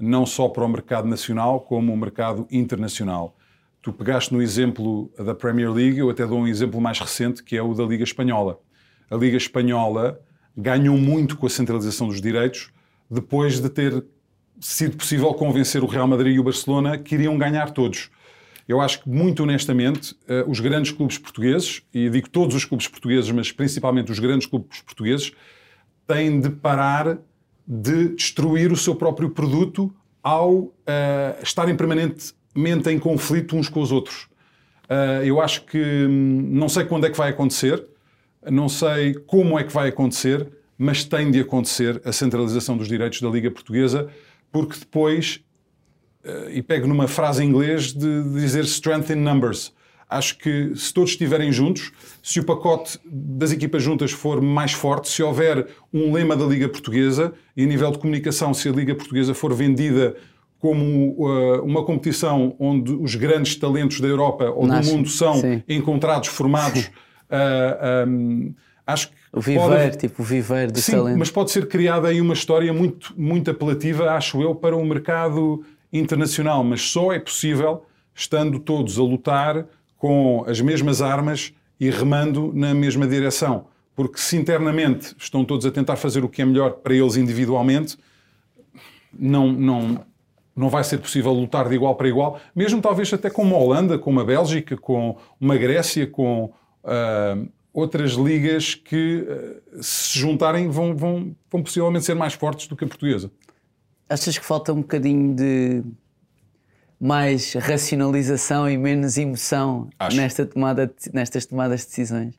não 0.00 0.24
só 0.24 0.48
para 0.48 0.64
o 0.64 0.68
mercado 0.68 1.06
nacional, 1.06 1.60
como 1.60 1.92
o 1.92 1.96
mercado 1.96 2.46
internacional. 2.50 3.36
Tu 3.82 3.92
pegaste 3.92 4.32
no 4.32 4.42
exemplo 4.42 5.10
da 5.18 5.34
Premier 5.34 5.70
League, 5.70 5.98
eu 5.98 6.10
até 6.10 6.26
dou 6.26 6.40
um 6.40 6.46
exemplo 6.46 6.80
mais 6.80 6.98
recente, 6.98 7.42
que 7.42 7.56
é 7.56 7.62
o 7.62 7.74
da 7.74 7.84
Liga 7.84 8.04
Espanhola. 8.04 8.58
A 9.10 9.16
Liga 9.16 9.36
Espanhola 9.36 10.20
ganhou 10.56 10.96
muito 10.96 11.36
com 11.36 11.46
a 11.46 11.50
centralização 11.50 12.08
dos 12.08 12.20
direitos, 12.20 12.70
depois 13.10 13.60
de 13.60 13.68
ter 13.68 14.04
sido 14.60 14.96
possível 14.96 15.32
convencer 15.34 15.82
o 15.82 15.86
Real 15.86 16.06
Madrid 16.06 16.36
e 16.36 16.40
o 16.40 16.44
Barcelona 16.44 16.98
que 16.98 17.14
iriam 17.14 17.38
ganhar 17.38 17.70
todos. 17.70 18.10
Eu 18.68 18.80
acho 18.80 19.02
que, 19.02 19.08
muito 19.08 19.42
honestamente, 19.42 20.14
eh, 20.28 20.44
os 20.46 20.60
grandes 20.60 20.92
clubes 20.92 21.18
portugueses, 21.18 21.82
e 21.92 22.08
digo 22.08 22.28
todos 22.28 22.54
os 22.54 22.64
clubes 22.64 22.86
portugueses, 22.86 23.30
mas 23.32 23.50
principalmente 23.50 24.12
os 24.12 24.18
grandes 24.18 24.46
clubes 24.46 24.80
portugueses, 24.82 25.32
têm 26.06 26.38
de 26.38 26.50
parar 26.50 27.18
de 27.72 28.08
destruir 28.16 28.72
o 28.72 28.76
seu 28.76 28.96
próprio 28.96 29.30
produto 29.30 29.94
ao 30.20 30.54
uh, 30.54 30.72
estarem 31.40 31.76
permanentemente 31.76 32.90
em 32.90 32.98
conflito 32.98 33.56
uns 33.56 33.68
com 33.68 33.80
os 33.80 33.92
outros. 33.92 34.24
Uh, 34.86 35.22
eu 35.24 35.40
acho 35.40 35.64
que 35.66 35.78
hum, 35.78 36.48
não 36.50 36.68
sei 36.68 36.84
quando 36.84 37.06
é 37.06 37.10
que 37.10 37.16
vai 37.16 37.30
acontecer, 37.30 37.86
não 38.50 38.68
sei 38.68 39.14
como 39.14 39.56
é 39.56 39.62
que 39.62 39.72
vai 39.72 39.88
acontecer, 39.88 40.48
mas 40.76 41.04
tem 41.04 41.30
de 41.30 41.38
acontecer 41.38 42.02
a 42.04 42.10
centralização 42.10 42.76
dos 42.76 42.88
direitos 42.88 43.20
da 43.20 43.28
Liga 43.28 43.52
Portuguesa, 43.52 44.08
porque 44.50 44.76
depois, 44.76 45.40
uh, 46.24 46.50
e 46.50 46.60
pego 46.62 46.88
numa 46.88 47.06
frase 47.06 47.44
em 47.44 47.48
inglês 47.48 47.92
de, 47.92 48.24
de 48.24 48.40
dizer 48.40 48.64
strength 48.64 49.10
in 49.10 49.16
numbers, 49.16 49.72
Acho 50.10 50.36
que 50.38 50.72
se 50.74 50.92
todos 50.92 51.10
estiverem 51.10 51.52
juntos, 51.52 51.92
se 52.22 52.40
o 52.40 52.44
pacote 52.44 52.98
das 53.04 53.52
equipas 53.52 53.82
juntas 53.82 54.10
for 54.10 54.40
mais 54.40 54.72
forte, 54.72 55.08
se 55.08 55.22
houver 55.22 55.68
um 55.94 56.12
lema 56.12 56.36
da 56.36 56.44
Liga 56.44 56.68
Portuguesa 56.68 57.32
e 57.56 57.62
a 57.62 57.66
nível 57.66 57.92
de 57.92 57.98
comunicação, 57.98 58.52
se 58.52 58.68
a 58.68 58.72
Liga 58.72 58.94
Portuguesa 58.94 59.34
for 59.34 59.54
vendida 59.54 60.16
como 60.58 61.14
uh, 61.16 61.62
uma 61.64 61.84
competição 61.84 62.54
onde 62.58 62.92
os 62.92 63.14
grandes 63.14 63.54
talentos 63.56 64.00
da 64.00 64.08
Europa 64.08 64.50
ou 64.50 64.66
Nasce. 64.66 64.90
do 64.90 64.96
mundo 64.96 65.08
são 65.08 65.34
Sim. 65.40 65.62
encontrados, 65.68 66.28
formados, 66.28 66.90
uh, 67.30 68.04
um, 68.06 68.54
Acho 68.92 69.08
que 69.08 69.14
o 69.32 69.40
viveiro, 69.40 69.68
pode... 69.68 69.98
tipo 69.98 70.22
o 70.22 70.24
viveiro 70.24 70.72
do 70.72 70.80
Sim, 70.80 70.92
talento. 70.92 71.18
mas 71.18 71.30
pode 71.30 71.50
ser 71.50 71.68
criada 71.68 72.08
aí 72.08 72.20
uma 72.20 72.34
história 72.34 72.72
muito, 72.72 73.14
muito 73.16 73.50
apelativa, 73.50 74.10
acho 74.10 74.42
eu, 74.42 74.54
para 74.54 74.76
o 74.76 74.84
mercado 74.84 75.64
internacional. 75.92 76.64
Mas 76.64 76.82
só 76.82 77.12
é 77.12 77.18
possível 77.18 77.84
estando 78.14 78.58
todos 78.58 78.98
a 78.98 79.02
lutar 79.02 79.66
com 80.00 80.42
as 80.46 80.62
mesmas 80.62 81.02
armas 81.02 81.52
e 81.78 81.90
remando 81.90 82.52
na 82.54 82.72
mesma 82.72 83.06
direção. 83.06 83.66
Porque 83.94 84.18
se 84.18 84.34
internamente 84.34 85.14
estão 85.18 85.44
todos 85.44 85.66
a 85.66 85.70
tentar 85.70 85.96
fazer 85.96 86.24
o 86.24 86.28
que 86.28 86.40
é 86.40 86.44
melhor 86.44 86.72
para 86.72 86.94
eles 86.94 87.16
individualmente, 87.16 87.98
não, 89.12 89.52
não, 89.52 90.02
não 90.56 90.70
vai 90.70 90.82
ser 90.84 90.98
possível 90.98 91.32
lutar 91.32 91.68
de 91.68 91.74
igual 91.74 91.94
para 91.96 92.08
igual, 92.08 92.40
mesmo 92.56 92.80
talvez 92.80 93.12
até 93.12 93.28
com 93.28 93.42
uma 93.42 93.58
Holanda, 93.58 93.98
com 93.98 94.08
uma 94.08 94.24
Bélgica, 94.24 94.74
com 94.74 95.18
uma 95.38 95.58
Grécia, 95.58 96.06
com 96.06 96.44
uh, 96.44 97.48
outras 97.70 98.12
ligas 98.12 98.74
que, 98.74 99.26
uh, 99.28 99.82
se 99.82 100.18
juntarem, 100.18 100.70
vão, 100.70 100.96
vão, 100.96 101.36
vão 101.50 101.62
possivelmente 101.62 102.06
ser 102.06 102.14
mais 102.14 102.32
fortes 102.32 102.66
do 102.68 102.74
que 102.74 102.84
a 102.84 102.88
portuguesa. 102.88 103.30
Achas 104.08 104.38
que 104.38 104.44
falta 104.46 104.72
um 104.72 104.80
bocadinho 104.80 105.34
de 105.34 105.82
mais 107.00 107.54
racionalização 107.54 108.68
e 108.68 108.76
menos 108.76 109.16
emoção 109.16 109.88
nesta 110.12 110.44
tomada, 110.44 110.92
nestas 111.12 111.46
tomadas 111.46 111.80
de 111.80 111.86
decisões? 111.86 112.34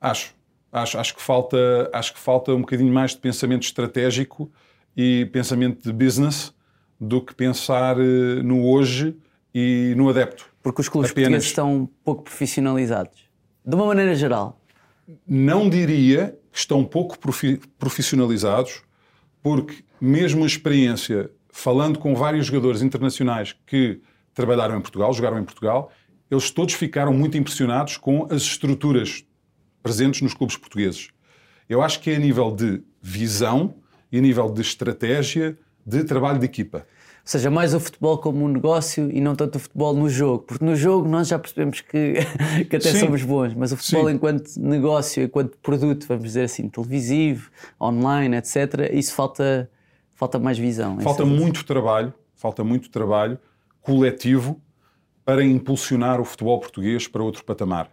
Acho. 0.00 0.34
Acho, 0.72 0.98
acho, 0.98 1.16
que 1.16 1.22
falta, 1.22 1.90
acho 1.92 2.14
que 2.14 2.20
falta 2.20 2.52
um 2.52 2.60
bocadinho 2.60 2.92
mais 2.92 3.10
de 3.10 3.18
pensamento 3.18 3.64
estratégico 3.64 4.48
e 4.96 5.28
pensamento 5.32 5.82
de 5.82 5.92
business 5.92 6.54
do 7.00 7.20
que 7.20 7.34
pensar 7.34 7.98
eh, 7.98 8.42
no 8.42 8.64
hoje 8.64 9.16
e 9.52 9.94
no 9.96 10.08
adepto. 10.08 10.48
Porque 10.62 10.80
os 10.80 10.88
clubes 10.88 11.10
Apenas. 11.10 11.24
portugueses 11.26 11.48
estão 11.48 11.88
pouco 12.04 12.22
profissionalizados. 12.22 13.18
De 13.64 13.74
uma 13.74 13.86
maneira 13.86 14.14
geral. 14.14 14.60
Não 15.26 15.68
diria 15.68 16.38
que 16.52 16.58
estão 16.58 16.84
pouco 16.84 17.16
profissionalizados, 17.76 18.82
porque 19.42 19.82
mesmo 20.00 20.44
a 20.44 20.46
experiência, 20.46 21.30
falando 21.52 21.98
com 21.98 22.14
vários 22.14 22.46
jogadores 22.46 22.82
internacionais 22.82 23.54
que 23.66 24.00
trabalharam 24.34 24.78
em 24.78 24.80
Portugal, 24.80 25.12
jogaram 25.12 25.38
em 25.38 25.44
Portugal, 25.44 25.92
eles 26.30 26.50
todos 26.50 26.74
ficaram 26.74 27.12
muito 27.12 27.36
impressionados 27.36 27.96
com 27.96 28.26
as 28.30 28.42
estruturas 28.42 29.24
presentes 29.82 30.22
nos 30.22 30.34
clubes 30.34 30.56
portugueses. 30.56 31.08
Eu 31.68 31.82
acho 31.82 32.00
que 32.00 32.10
é 32.10 32.16
a 32.16 32.18
nível 32.18 32.50
de 32.50 32.82
visão 33.02 33.74
e 34.10 34.18
a 34.18 34.20
nível 34.20 34.50
de 34.50 34.60
estratégia 34.60 35.58
de 35.84 36.04
trabalho 36.04 36.38
de 36.38 36.44
equipa. 36.44 36.86
Ou 37.20 37.26
seja, 37.26 37.50
mais 37.50 37.74
o 37.74 37.80
futebol 37.80 38.18
como 38.18 38.44
um 38.44 38.48
negócio 38.48 39.10
e 39.10 39.20
não 39.20 39.36
tanto 39.36 39.56
o 39.56 39.58
futebol 39.58 39.94
no 39.94 40.08
jogo. 40.08 40.44
Porque 40.44 40.64
no 40.64 40.74
jogo 40.74 41.08
nós 41.08 41.28
já 41.28 41.38
percebemos 41.38 41.80
que, 41.80 42.14
que 42.68 42.76
até 42.76 42.92
Sim. 42.92 43.00
somos 43.00 43.22
bons, 43.22 43.54
mas 43.54 43.72
o 43.72 43.76
futebol 43.76 44.08
Sim. 44.08 44.14
enquanto 44.14 44.56
negócio, 44.56 45.22
enquanto 45.22 45.56
produto, 45.58 46.06
vamos 46.08 46.24
dizer 46.24 46.42
assim, 46.42 46.68
televisivo, 46.68 47.50
online, 47.80 48.36
etc., 48.36 48.90
isso 48.92 49.14
falta, 49.14 49.70
falta 50.20 50.38
mais 50.38 50.58
visão. 50.58 51.00
Falta 51.00 51.24
muito 51.24 51.64
trabalho, 51.64 52.12
falta 52.34 52.62
muito 52.62 52.90
trabalho 52.90 53.38
coletivo 53.80 54.60
para 55.24 55.42
impulsionar 55.42 56.20
o 56.20 56.24
futebol 56.26 56.60
português 56.60 57.08
para 57.08 57.22
outro 57.22 57.42
patamar. 57.42 57.90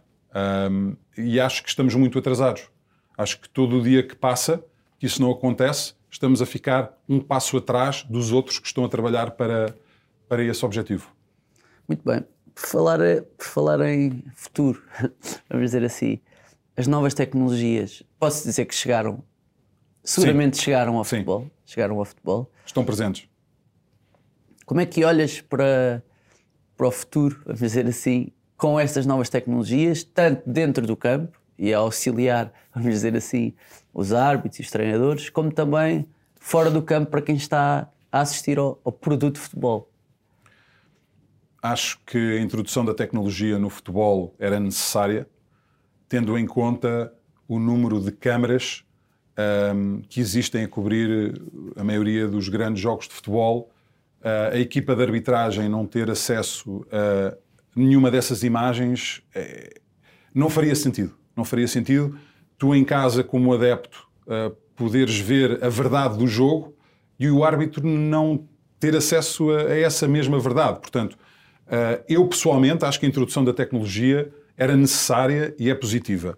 Um, 0.70 0.98
e 1.18 1.40
acho 1.40 1.64
que 1.64 1.70
estamos 1.70 1.96
muito 1.96 2.20
atrasados. 2.20 2.70
Acho 3.18 3.40
que 3.40 3.48
todo 3.48 3.78
o 3.78 3.82
dia 3.82 4.04
que 4.04 4.14
passa, 4.14 4.62
que 5.00 5.06
isso 5.06 5.22
não 5.22 5.32
acontece, 5.32 5.94
estamos 6.10 6.42
a 6.42 6.46
ficar 6.46 6.98
um 7.08 7.22
passo 7.22 7.56
atrás 7.56 8.04
dos 8.04 8.34
outros 8.34 8.60
que 8.60 8.68
estão 8.68 8.84
a 8.84 8.90
trabalhar 8.90 9.32
para, 9.32 9.74
para 10.28 10.44
esse 10.44 10.66
objetivo. 10.66 11.10
Muito 11.88 12.04
bem. 12.04 12.26
Por 12.54 12.68
falar, 12.68 13.00
por 13.38 13.46
falar 13.46 13.82
em 13.88 14.22
futuro, 14.36 14.84
vamos 15.50 15.68
dizer 15.68 15.86
assim, 15.86 16.20
as 16.76 16.88
novas 16.88 17.14
tecnologias, 17.14 18.04
posso 18.20 18.44
dizer 18.44 18.66
que 18.66 18.76
chegaram, 18.76 19.24
seguramente 20.04 20.58
Sim. 20.58 20.64
chegaram 20.64 20.98
ao 20.98 21.06
Sim. 21.06 21.18
futebol, 21.18 21.50
chegaram 21.68 22.00
ao 22.00 22.06
futebol. 22.06 22.50
Estão 22.66 22.84
presentes. 22.84 23.30
Como 24.66 24.82
é 24.82 24.86
que 24.86 25.04
olhas 25.04 25.42
para, 25.42 26.02
para 26.76 26.88
o 26.88 26.92
futuro, 26.92 27.42
vamos 27.46 27.60
dizer 27.60 27.86
assim, 27.86 28.32
com 28.56 28.80
estas 28.80 29.06
novas 29.06 29.30
tecnologias, 29.30 30.04
tanto 30.04 30.50
dentro 30.50 30.88
do 30.88 30.96
campo 30.96 31.40
e 31.60 31.74
a 31.74 31.78
auxiliar, 31.80 32.52
vamos 32.74 32.90
dizer 32.90 33.16
assim, 33.16 33.54
os 33.94 34.14
árbitros 34.14 34.60
e 34.60 34.62
os 34.64 34.72
treinadores, 34.72 35.30
como 35.30 35.52
também 35.52 36.08
fora 36.40 36.72
do 36.72 36.82
campo 36.82 37.12
para 37.12 37.22
quem 37.22 37.36
está 37.36 37.90
a 38.12 38.22
assistir 38.22 38.58
ao, 38.58 38.80
ao 38.84 38.92
produto 38.92 39.36
de 39.36 39.42
futebol. 39.42 39.92
Acho 41.62 42.00
que 42.06 42.18
a 42.18 42.42
introdução 42.42 42.86
da 42.86 42.94
tecnologia 42.94 43.60
no 43.60 43.70
futebol 43.70 44.34
era 44.40 44.60
necessária, 44.60 45.28
tendo 46.08 46.38
em 46.38 46.46
conta 46.46 47.14
o 47.48 47.60
número 47.60 48.00
de 48.00 48.12
câmaras 48.12 48.84
um, 49.76 50.02
que 50.10 50.20
existem 50.20 50.64
a 50.64 50.68
cobrir 50.68 51.42
a 51.76 51.84
maioria 51.84 52.28
dos 52.28 52.50
grandes 52.50 52.82
jogos 52.82 53.08
de 53.08 53.14
futebol, 53.14 53.70
uh, 54.22 54.54
a 54.54 54.58
equipa 54.58 54.96
de 54.96 55.04
arbitragem 55.04 55.70
não 55.70 55.86
ter 55.86 56.10
acesso 56.10 56.86
a 56.92 57.38
nenhuma 57.76 58.10
dessas 58.10 58.44
imagens 58.44 59.22
é, 59.36 59.80
não 60.34 60.50
faria 60.50 60.76
sentido. 60.76 61.14
Não 61.36 61.46
faria 61.46 61.68
sentido 61.68 62.18
tu 62.58 62.74
em 62.74 62.84
casa, 62.84 63.24
como 63.24 63.54
adepto, 63.54 64.08
uh, 64.26 64.56
poderes 64.76 65.20
ver 65.20 65.64
a 65.64 65.70
verdade 65.70 66.18
do 66.18 66.26
jogo 66.26 66.76
e 67.20 67.30
o 67.30 67.44
árbitro 67.44 67.88
não 67.88 68.48
ter 68.80 68.96
acesso 68.96 69.52
a, 69.52 69.62
a 69.62 69.78
essa 69.78 70.08
mesma 70.08 70.40
verdade. 70.40 70.80
Portanto, 70.80 71.14
uh, 71.14 72.04
eu 72.10 72.28
pessoalmente 72.28 72.84
acho 72.84 73.00
que 73.00 73.06
a 73.06 73.10
introdução 73.10 73.46
da 73.46 73.54
tecnologia 73.54 74.32
era 74.58 74.76
necessária 74.76 75.56
e 75.60 75.70
é 75.70 75.76
positiva. 75.76 76.36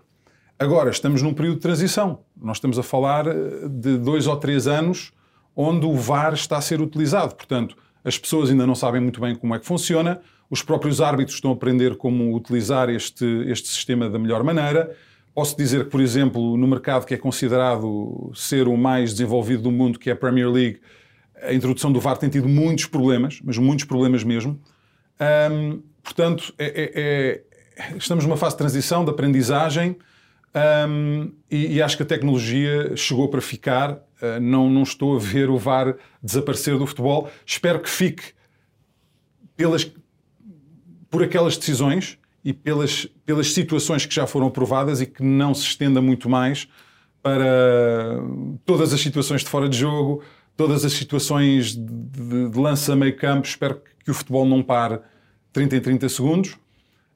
Agora, 0.61 0.89
estamos 0.89 1.21
num 1.21 1.33
período 1.33 1.55
de 1.55 1.61
transição. 1.61 2.19
Nós 2.35 2.57
estamos 2.57 2.77
a 2.77 2.83
falar 2.83 3.23
de 3.69 3.97
dois 3.97 4.27
ou 4.27 4.35
três 4.35 4.67
anos 4.67 5.13
onde 5.55 5.85
o 5.85 5.95
VAR 5.95 6.33
está 6.33 6.57
a 6.57 6.61
ser 6.61 6.81
utilizado. 6.81 7.33
Portanto, 7.33 7.77
as 8.03 8.17
pessoas 8.17 8.49
ainda 8.49 8.67
não 8.67 8.75
sabem 8.75 8.99
muito 8.99 9.21
bem 9.21 9.35
como 9.35 9.55
é 9.55 9.59
que 9.59 9.65
funciona, 9.65 10.19
os 10.49 10.61
próprios 10.61 10.99
árbitros 10.99 11.35
estão 11.35 11.51
a 11.51 11.53
aprender 11.53 11.95
como 11.95 12.35
utilizar 12.35 12.89
este, 12.89 13.25
este 13.47 13.69
sistema 13.69 14.09
da 14.09 14.19
melhor 14.19 14.43
maneira. 14.43 14.93
Posso 15.33 15.55
dizer 15.55 15.85
que, 15.85 15.91
por 15.91 16.01
exemplo, 16.01 16.57
no 16.57 16.67
mercado 16.67 17.05
que 17.05 17.13
é 17.13 17.17
considerado 17.17 18.29
ser 18.35 18.67
o 18.67 18.75
mais 18.75 19.11
desenvolvido 19.11 19.63
do 19.63 19.71
mundo, 19.71 19.97
que 19.97 20.09
é 20.09 20.13
a 20.13 20.15
Premier 20.15 20.49
League, 20.49 20.81
a 21.41 21.53
introdução 21.53 21.89
do 21.89 22.01
VAR 22.01 22.17
tem 22.17 22.29
tido 22.29 22.49
muitos 22.49 22.85
problemas, 22.85 23.39
mas 23.41 23.57
muitos 23.57 23.85
problemas 23.85 24.25
mesmo. 24.25 24.59
Portanto, 26.03 26.53
é, 26.57 26.65
é, 26.65 26.91
é, 26.95 27.95
estamos 27.97 28.25
numa 28.25 28.35
fase 28.35 28.55
de 28.55 28.57
transição, 28.57 29.05
de 29.05 29.11
aprendizagem, 29.11 29.95
um, 30.55 31.31
e, 31.49 31.75
e, 31.75 31.81
acho 31.81 31.95
que 31.95 32.03
a 32.03 32.05
tecnologia 32.05 32.95
chegou 32.95 33.27
para 33.29 33.41
ficar. 33.41 33.93
Uh, 34.21 34.39
não, 34.41 34.69
não 34.69 34.83
estou 34.83 35.15
a 35.15 35.19
ver 35.19 35.49
o 35.49 35.57
VAR 35.57 35.95
desaparecer 36.21 36.77
do 36.77 36.85
futebol. 36.85 37.29
Espero 37.45 37.79
que 37.79 37.89
fique 37.89 38.23
pelas, 39.55 39.89
por 41.09 41.23
aquelas 41.23 41.57
decisões 41.57 42.17
e 42.43 42.53
pelas, 42.53 43.05
pelas 43.25 43.53
situações 43.53 44.05
que 44.05 44.13
já 44.13 44.25
foram 44.25 44.47
aprovadas 44.47 45.01
e 45.01 45.05
que 45.05 45.21
não 45.23 45.53
se 45.53 45.65
estenda 45.65 46.01
muito 46.01 46.29
mais 46.29 46.67
para 47.21 48.21
todas 48.65 48.93
as 48.93 49.01
situações 49.01 49.43
de 49.43 49.49
fora 49.49 49.67
de 49.67 49.77
jogo, 49.77 50.23
todas 50.55 50.85
as 50.85 50.93
situações 50.93 51.75
de, 51.75 51.81
de, 51.81 52.49
de 52.49 52.57
lança 52.57 52.95
meio 52.95 53.15
campo. 53.15 53.47
Espero 53.47 53.75
que, 53.75 54.05
que, 54.05 54.11
o 54.11 54.13
futebol 54.13 54.45
não 54.45 54.63
pare 54.63 54.99
30 55.51 55.75
em 55.75 55.81
30 55.81 56.09
segundos. 56.09 56.57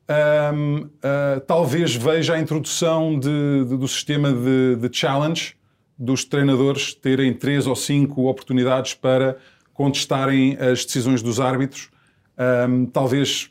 Um, 0.09 0.79
uh, 0.81 0.89
ah, 1.01 1.41
talvez 1.47 1.95
veja 1.95 2.33
a 2.33 2.39
introdução 2.39 3.17
de, 3.17 3.63
do 3.63 3.87
sistema 3.87 4.33
de, 4.33 4.89
challenge 4.91 5.55
dos 5.97 6.25
treinadores 6.25 6.93
terem 6.93 7.33
três 7.33 7.65
ou 7.67 7.75
cinco 7.75 8.27
oportunidades 8.27 8.93
para 8.93 9.37
contestarem 9.73 10.57
as 10.57 10.83
decisões 10.83 11.21
dos 11.21 11.39
árbitros 11.39 11.89
um, 12.37 12.85
talvez 12.85 13.49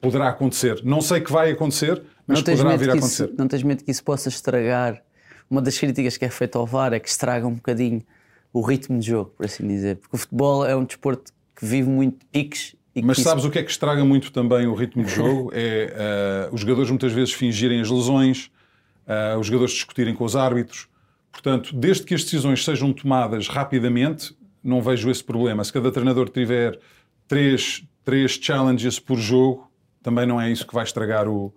poderá 0.00 0.28
acontecer. 0.28 0.80
Não 0.84 1.00
sei 1.00 1.20
que 1.20 1.30
vai 1.30 1.50
acontecer, 1.50 2.02
mas 2.26 2.42
poderá 2.42 2.76
vir 2.76 2.90
a 2.90 2.92
acontecer. 2.94 3.24
Isso, 3.24 3.34
não 3.36 3.48
tens 3.48 3.62
medo 3.62 3.84
que 3.84 3.90
isso 3.90 4.04
possa 4.04 4.28
estragar? 4.28 5.02
Uma 5.50 5.62
das 5.62 5.78
críticas 5.78 6.16
que 6.16 6.24
é 6.24 6.30
feita 6.30 6.58
ao 6.58 6.66
VAR 6.66 6.92
é 6.92 7.00
que 7.00 7.08
estraga 7.08 7.46
um 7.46 7.54
bocadinho 7.54 8.02
o 8.52 8.60
ritmo 8.60 8.98
de 8.98 9.06
jogo, 9.06 9.32
por 9.36 9.46
assim 9.46 9.66
dizer. 9.66 9.96
Porque 9.96 10.16
o 10.16 10.18
futebol 10.18 10.64
é 10.64 10.76
um 10.76 10.84
desporto 10.84 11.32
que 11.56 11.64
vive 11.64 11.88
muito 11.88 12.24
piques. 12.26 12.74
Mas 13.02 13.18
sabes 13.18 13.42
isso... 13.42 13.48
o 13.48 13.52
que 13.52 13.58
é 13.58 13.62
que 13.62 13.70
estraga 13.70 14.04
muito 14.04 14.32
também 14.32 14.66
o 14.66 14.74
ritmo 14.74 15.04
de 15.04 15.10
jogo? 15.10 15.50
é 15.54 16.48
uh, 16.50 16.54
os 16.54 16.60
jogadores 16.60 16.90
muitas 16.90 17.12
vezes 17.12 17.32
fingirem 17.32 17.80
as 17.80 17.90
lesões, 17.90 18.50
uh, 19.06 19.38
os 19.38 19.46
jogadores 19.46 19.72
discutirem 19.72 20.14
com 20.14 20.24
os 20.24 20.36
árbitros. 20.36 20.88
Portanto, 21.30 21.74
desde 21.74 22.04
que 22.04 22.14
as 22.14 22.24
decisões 22.24 22.64
sejam 22.64 22.92
tomadas 22.92 23.48
rapidamente, 23.48 24.36
não 24.62 24.82
vejo 24.82 25.10
esse 25.10 25.22
problema. 25.22 25.62
Se 25.64 25.72
cada 25.72 25.90
treinador 25.92 26.28
tiver 26.28 26.78
três, 27.26 27.84
três 28.04 28.32
challenges 28.32 28.98
por 28.98 29.18
jogo, 29.18 29.70
também 30.02 30.26
não 30.26 30.40
é 30.40 30.50
isso 30.50 30.66
que 30.66 30.74
vai 30.74 30.84
estragar 30.84 31.28
o, 31.28 31.52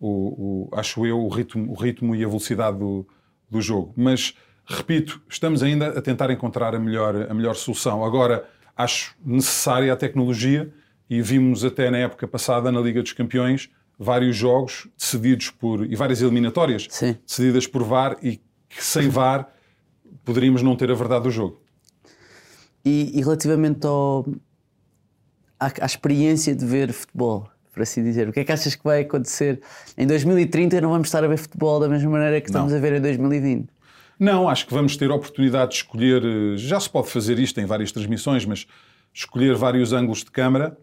o, 0.00 0.68
o 0.68 0.68
acho 0.72 1.04
eu, 1.06 1.18
o 1.18 1.28
ritmo, 1.28 1.70
o 1.70 1.74
ritmo 1.74 2.14
e 2.14 2.24
a 2.24 2.28
velocidade 2.28 2.78
do, 2.78 3.06
do 3.50 3.60
jogo. 3.60 3.92
Mas, 3.96 4.34
repito, 4.66 5.20
estamos 5.28 5.62
ainda 5.62 5.88
a 5.88 6.02
tentar 6.02 6.30
encontrar 6.30 6.74
a 6.74 6.78
melhor, 6.78 7.26
a 7.30 7.34
melhor 7.34 7.54
solução. 7.54 8.04
Agora, 8.04 8.48
acho 8.76 9.16
necessária 9.24 9.92
a 9.92 9.96
tecnologia 9.96 10.72
e 11.08 11.20
vimos 11.22 11.64
até 11.64 11.90
na 11.90 11.98
época 11.98 12.26
passada, 12.26 12.70
na 12.72 12.80
Liga 12.80 13.02
dos 13.02 13.12
Campeões, 13.12 13.68
vários 13.98 14.36
jogos 14.36 14.88
decididos 14.98 15.50
por. 15.50 15.84
e 15.90 15.94
várias 15.94 16.20
eliminatórias 16.22 16.86
Sim. 16.90 17.16
decididas 17.26 17.66
por 17.66 17.82
VAR 17.84 18.16
e 18.22 18.38
que 18.68 18.82
sem 18.84 19.08
VAR 19.08 19.48
poderíamos 20.24 20.62
não 20.62 20.74
ter 20.76 20.90
a 20.90 20.94
verdade 20.94 21.24
do 21.24 21.30
jogo. 21.30 21.60
E, 22.84 23.18
e 23.18 23.22
relativamente 23.22 23.86
ao, 23.86 24.26
à, 25.58 25.66
à 25.80 25.86
experiência 25.86 26.54
de 26.54 26.64
ver 26.66 26.92
futebol, 26.92 27.48
por 27.72 27.82
assim 27.82 28.02
dizer, 28.02 28.28
o 28.28 28.32
que 28.32 28.40
é 28.40 28.44
que 28.44 28.52
achas 28.52 28.74
que 28.74 28.84
vai 28.84 29.02
acontecer? 29.02 29.60
Em 29.96 30.06
2030 30.06 30.80
não 30.80 30.90
vamos 30.90 31.08
estar 31.08 31.22
a 31.24 31.26
ver 31.28 31.36
futebol 31.38 31.78
da 31.80 31.88
mesma 31.88 32.10
maneira 32.10 32.40
que 32.40 32.48
estamos 32.48 32.72
a 32.72 32.78
ver 32.78 32.94
em 32.94 33.00
2020. 33.00 33.68
Não, 34.18 34.48
acho 34.48 34.66
que 34.66 34.72
vamos 34.74 34.96
ter 34.96 35.10
a 35.10 35.14
oportunidade 35.14 35.70
de 35.72 35.76
escolher. 35.78 36.22
eh, 36.24 36.56
Já 36.56 36.78
se 36.78 36.88
pode 36.88 37.08
fazer 37.10 37.38
isto 37.38 37.60
em 37.60 37.66
várias 37.66 37.90
transmissões, 37.90 38.44
mas 38.44 38.66
escolher 39.12 39.54
vários 39.56 39.92
ângulos 39.92 40.18
de 40.20 40.30
câmara. 40.30 40.76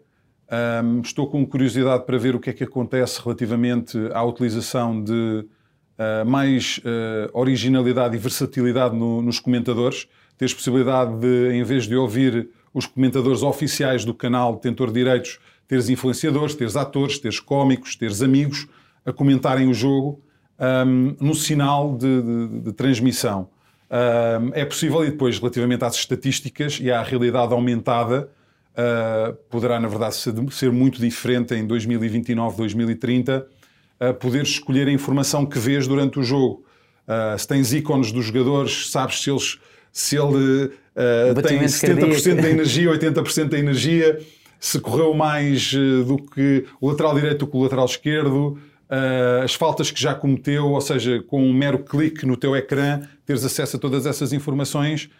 Ahm, 0.54 1.00
estou 1.02 1.26
com 1.28 1.46
curiosidade 1.46 2.04
para 2.04 2.18
ver 2.18 2.34
o 2.34 2.38
que 2.40 2.50
é 2.50 2.52
que 2.52 2.62
acontece 2.62 3.18
relativamente 3.24 3.96
à 4.12 4.22
utilização 4.22 5.02
de 5.02 5.46
ah, 5.98 6.24
mais 6.26 6.78
ah, 6.84 7.30
originalidade 7.32 8.14
e 8.14 8.18
versatilidade 8.18 8.94
no- 8.94 9.22
nos 9.22 9.40
comentadores. 9.40 10.06
Teres 10.36 10.52
possibilidade 10.52 11.14
de, 11.20 11.52
em 11.54 11.62
vez 11.62 11.84
de 11.88 11.96
ouvir 11.96 12.50
os 12.74 12.84
comentadores 12.84 13.42
oficiais 13.42 14.04
do 14.04 14.12
canal 14.12 14.54
Detentor 14.54 14.88
de 14.88 14.94
Direitos, 14.94 15.38
teres 15.66 15.88
influenciadores, 15.88 16.54
teres 16.54 16.76
atores, 16.76 17.18
teres 17.18 17.40
cómicos, 17.40 17.96
teres 17.96 18.20
amigos 18.20 18.66
a 19.06 19.12
comentarem 19.12 19.68
o 19.68 19.74
jogo 19.74 20.20
ahm, 20.58 21.14
no 21.18 21.34
sinal 21.34 21.96
de, 21.96 22.20
de- 22.22 22.60
de 22.60 22.72
transmissão. 22.74 23.48
Ahm, 23.88 24.50
é 24.52 24.66
possível, 24.66 25.02
e 25.02 25.10
depois, 25.10 25.38
relativamente 25.38 25.82
às 25.82 25.94
estatísticas 25.94 26.78
e 26.78 26.90
à 26.90 27.02
realidade 27.02 27.54
aumentada, 27.54 28.28
ah, 28.76 29.34
poderá, 29.50 29.78
na 29.78 29.88
verdade, 29.88 30.14
ser, 30.14 30.72
muito 30.72 31.00
diferente 31.00 31.54
em 31.54 31.66
2029, 31.66 32.56
2030, 32.56 33.46
ah, 34.00 34.12
poder 34.14 34.42
escolher 34.42 34.88
a 34.88 34.92
informação 34.92 35.44
que 35.46 35.58
vês 35.58 35.86
durante 35.86 36.18
o 36.18 36.22
jogo. 36.22 36.64
Ah, 37.06 37.36
se 37.38 37.46
tens 37.46 37.72
ícones 37.72 38.12
dos 38.12 38.26
jogadores, 38.26 38.90
sabes 38.90 39.22
se, 39.22 39.30
eles, 39.30 39.58
se 39.92 40.16
ele 40.16 40.72
ah, 40.96 41.34
tem 41.34 41.34
Batimento 41.34 41.72
70% 41.72 41.98
cardíaco. 42.00 42.42
da 42.42 42.50
energia, 42.50 42.90
80% 42.90 43.48
da 43.48 43.58
energia, 43.58 44.20
se 44.58 44.80
correu 44.80 45.12
mais 45.12 45.72
eh, 45.74 46.04
do 46.04 46.18
que 46.18 46.64
o 46.80 46.88
lateral 46.88 47.14
direito 47.16 47.40
do 47.40 47.46
que 47.48 47.56
o 47.56 47.62
lateral 47.64 47.84
esquerdo, 47.84 48.56
eh, 48.88 49.40
as 49.42 49.54
faltas 49.54 49.90
que 49.90 50.00
já 50.00 50.14
cometeu, 50.14 50.66
ou 50.66 50.80
seja, 50.80 51.20
com 51.26 51.44
um 51.44 51.52
mero 51.52 51.80
clique 51.80 52.24
no 52.24 52.36
teu 52.36 52.54
ecrã, 52.54 53.00
teres 53.26 53.44
acesso 53.44 53.76
a 53.76 53.80
todas 53.80 54.06
essas 54.06 54.32
informações 54.32 55.10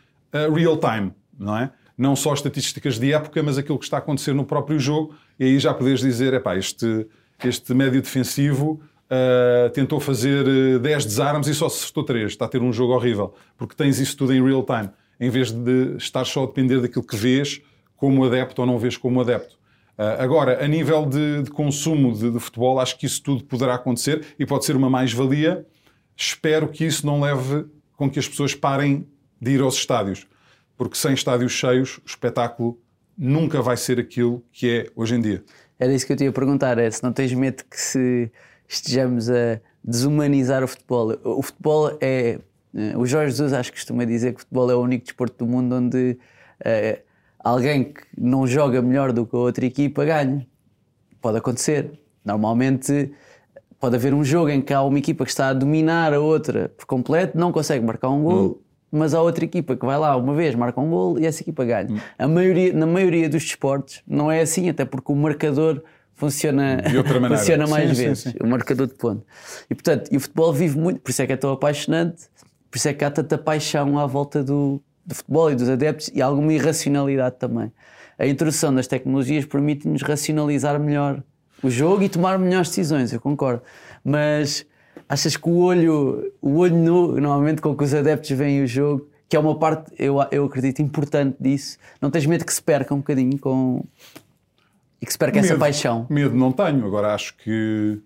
real 0.54 0.78
time, 0.78 1.12
não 1.38 1.58
é? 1.58 1.70
Não 2.02 2.16
só 2.16 2.34
estatísticas 2.34 2.98
de 2.98 3.12
época, 3.12 3.40
mas 3.44 3.56
aquilo 3.56 3.78
que 3.78 3.84
está 3.84 3.98
a 3.98 4.00
acontecer 4.00 4.34
no 4.34 4.44
próprio 4.44 4.76
jogo, 4.76 5.14
e 5.38 5.44
aí 5.44 5.58
já 5.60 5.72
podes 5.72 6.00
dizer, 6.00 6.34
epá, 6.34 6.56
este, 6.56 7.06
este 7.44 7.72
médio 7.72 8.02
defensivo 8.02 8.80
eh, 9.08 9.70
tentou 9.72 10.00
fazer 10.00 10.44
eh, 10.48 10.78
10 10.80 11.04
desarmes 11.04 11.46
e 11.46 11.54
só 11.54 11.66
acertou 11.66 12.02
3, 12.02 12.32
está 12.32 12.46
a 12.46 12.48
ter 12.48 12.60
um 12.60 12.72
jogo 12.72 12.92
horrível, 12.92 13.32
porque 13.56 13.76
tens 13.76 14.00
isso 14.00 14.16
tudo 14.16 14.34
em 14.34 14.44
real 14.44 14.64
time, 14.64 14.90
em 15.20 15.30
vez 15.30 15.52
de 15.52 15.94
estar 15.96 16.24
só 16.24 16.42
a 16.42 16.46
depender 16.46 16.80
daquilo 16.80 17.04
que 17.04 17.14
vês 17.14 17.62
como 17.94 18.24
adepto 18.24 18.62
ou 18.62 18.66
não 18.66 18.80
vês 18.80 18.96
como 18.96 19.20
adepto. 19.20 19.56
Ah, 19.96 20.24
agora, 20.24 20.64
a 20.64 20.66
nível 20.66 21.06
de, 21.06 21.44
de 21.44 21.50
consumo 21.52 22.12
de, 22.12 22.32
de 22.32 22.40
futebol, 22.40 22.80
acho 22.80 22.98
que 22.98 23.06
isso 23.06 23.22
tudo 23.22 23.44
poderá 23.44 23.74
acontecer 23.74 24.24
e 24.36 24.44
pode 24.44 24.64
ser 24.64 24.74
uma 24.74 24.90
mais-valia. 24.90 25.64
Espero 26.16 26.66
que 26.66 26.84
isso 26.84 27.06
não 27.06 27.20
leve 27.20 27.64
com 27.96 28.10
que 28.10 28.18
as 28.18 28.26
pessoas 28.26 28.56
parem 28.56 29.06
de 29.40 29.52
ir 29.52 29.60
aos 29.60 29.76
estádios, 29.76 30.26
porque 30.82 30.96
sem 30.98 31.14
estádios 31.14 31.52
cheios, 31.52 31.98
o 31.98 32.02
espetáculo 32.06 32.76
nunca 33.16 33.62
vai 33.62 33.76
ser 33.76 34.00
aquilo 34.00 34.42
que 34.50 34.68
é 34.68 34.86
hoje 34.96 35.14
em 35.14 35.20
dia. 35.20 35.44
Era 35.78 35.92
isso 35.92 36.04
que 36.04 36.12
eu 36.12 36.16
te 36.16 36.24
ia 36.24 36.32
perguntar: 36.32 36.76
é 36.76 36.90
se 36.90 37.02
não 37.04 37.12
tens 37.12 37.32
medo 37.32 37.62
que 37.70 37.80
se 37.80 38.32
estejamos 38.68 39.30
a 39.30 39.60
desumanizar 39.84 40.64
o 40.64 40.66
futebol. 40.66 41.16
O 41.22 41.40
futebol 41.40 41.96
é. 42.00 42.40
eh, 42.74 42.96
O 42.96 43.06
Jorge 43.06 43.30
Jesus 43.30 43.52
acho 43.52 43.70
que 43.70 43.78
costuma 43.78 44.04
dizer 44.04 44.32
que 44.32 44.38
o 44.38 44.40
futebol 44.40 44.70
é 44.70 44.74
o 44.74 44.80
único 44.80 45.04
desporto 45.04 45.44
do 45.44 45.46
mundo 45.48 45.76
onde 45.76 46.18
eh, 46.64 47.02
alguém 47.38 47.84
que 47.84 48.02
não 48.18 48.44
joga 48.44 48.82
melhor 48.82 49.12
do 49.12 49.24
que 49.24 49.36
a 49.36 49.38
outra 49.38 49.64
equipa 49.64 50.04
ganha. 50.04 50.44
Pode 51.20 51.38
acontecer. 51.38 51.92
Normalmente 52.24 53.12
pode 53.78 53.94
haver 53.94 54.12
um 54.14 54.24
jogo 54.24 54.48
em 54.48 54.60
que 54.60 54.72
há 54.72 54.82
uma 54.82 54.98
equipa 54.98 55.24
que 55.24 55.30
está 55.30 55.48
a 55.48 55.52
dominar 55.52 56.12
a 56.12 56.18
outra 56.20 56.68
por 56.76 56.86
completo, 56.86 57.38
não 57.38 57.52
consegue 57.52 57.84
marcar 57.84 58.10
um 58.10 58.22
gol, 58.24 58.62
mas 58.92 59.14
há 59.14 59.22
outra 59.22 59.44
equipa 59.46 59.74
que 59.74 59.86
vai 59.86 59.98
lá 59.98 60.14
uma 60.16 60.34
vez, 60.34 60.54
marca 60.54 60.78
um 60.78 60.90
gol 60.90 61.18
e 61.18 61.26
essa 61.26 61.42
equipa 61.42 61.64
ganha. 61.64 61.88
A 62.18 62.28
maioria, 62.28 62.74
na 62.74 62.86
maioria 62.86 63.28
dos 63.28 63.42
desportos 63.42 64.02
não 64.06 64.30
é 64.30 64.42
assim, 64.42 64.68
até 64.68 64.84
porque 64.84 65.10
o 65.10 65.16
marcador 65.16 65.82
funciona, 66.14 66.82
funciona 67.28 67.66
mais 67.66 67.88
Sim, 67.88 67.94
sim, 67.94 68.02
vezes, 68.04 68.22
sim. 68.24 68.34
o 68.40 68.46
marcador 68.46 68.86
de 68.86 68.94
ponto. 68.94 69.26
E 69.70 69.74
portanto, 69.74 70.12
e 70.12 70.16
o 70.18 70.20
futebol 70.20 70.52
vive 70.52 70.78
muito, 70.78 71.00
por 71.00 71.10
isso 71.10 71.22
é 71.22 71.26
que 71.26 71.32
é 71.32 71.36
tão 71.36 71.50
apaixonante, 71.50 72.28
por 72.70 72.76
isso 72.76 72.88
é 72.88 72.92
que 72.92 73.02
há 73.02 73.10
tanta 73.10 73.38
paixão 73.38 73.98
à 73.98 74.06
volta 74.06 74.44
do, 74.44 74.82
do 75.06 75.14
futebol 75.14 75.50
e 75.50 75.54
dos 75.54 75.70
adeptos 75.70 76.10
e 76.14 76.20
alguma 76.20 76.52
irracionalidade 76.52 77.36
também. 77.38 77.72
A 78.18 78.26
introdução 78.26 78.74
das 78.74 78.86
tecnologias 78.86 79.46
permite-nos 79.46 80.02
racionalizar 80.02 80.78
melhor 80.78 81.22
o 81.62 81.70
jogo 81.70 82.02
e 82.02 82.08
tomar 82.10 82.38
melhores 82.38 82.68
decisões, 82.68 83.12
eu 83.12 83.20
concordo. 83.20 83.62
Mas 84.04 84.66
achas 85.12 85.36
que 85.36 85.46
o 85.48 85.58
olho, 85.58 86.32
o 86.40 86.56
olho 86.56 86.74
nu, 86.74 87.20
normalmente 87.20 87.60
com 87.60 87.76
que 87.76 87.84
os 87.84 87.92
adeptos 87.92 88.30
veem 88.30 88.62
o 88.62 88.66
jogo, 88.66 89.08
que 89.28 89.36
é 89.36 89.38
uma 89.38 89.58
parte, 89.58 89.92
eu, 89.98 90.16
eu 90.30 90.44
acredito, 90.46 90.80
importante 90.80 91.36
disso, 91.38 91.76
não 92.00 92.10
tens 92.10 92.24
medo 92.24 92.44
que 92.46 92.52
se 92.52 92.62
perca 92.62 92.94
um 92.94 92.98
bocadinho 92.98 93.38
com. 93.38 93.84
e 95.00 95.04
que 95.06 95.12
se 95.12 95.18
perca 95.18 95.38
essa 95.38 95.50
Medo- 95.50 95.60
paixão? 95.60 96.06
Medo 96.08 96.34
não 96.34 96.50
tenho. 96.50 96.86
Agora 96.86 97.14
acho 97.14 97.36
que 97.36 97.98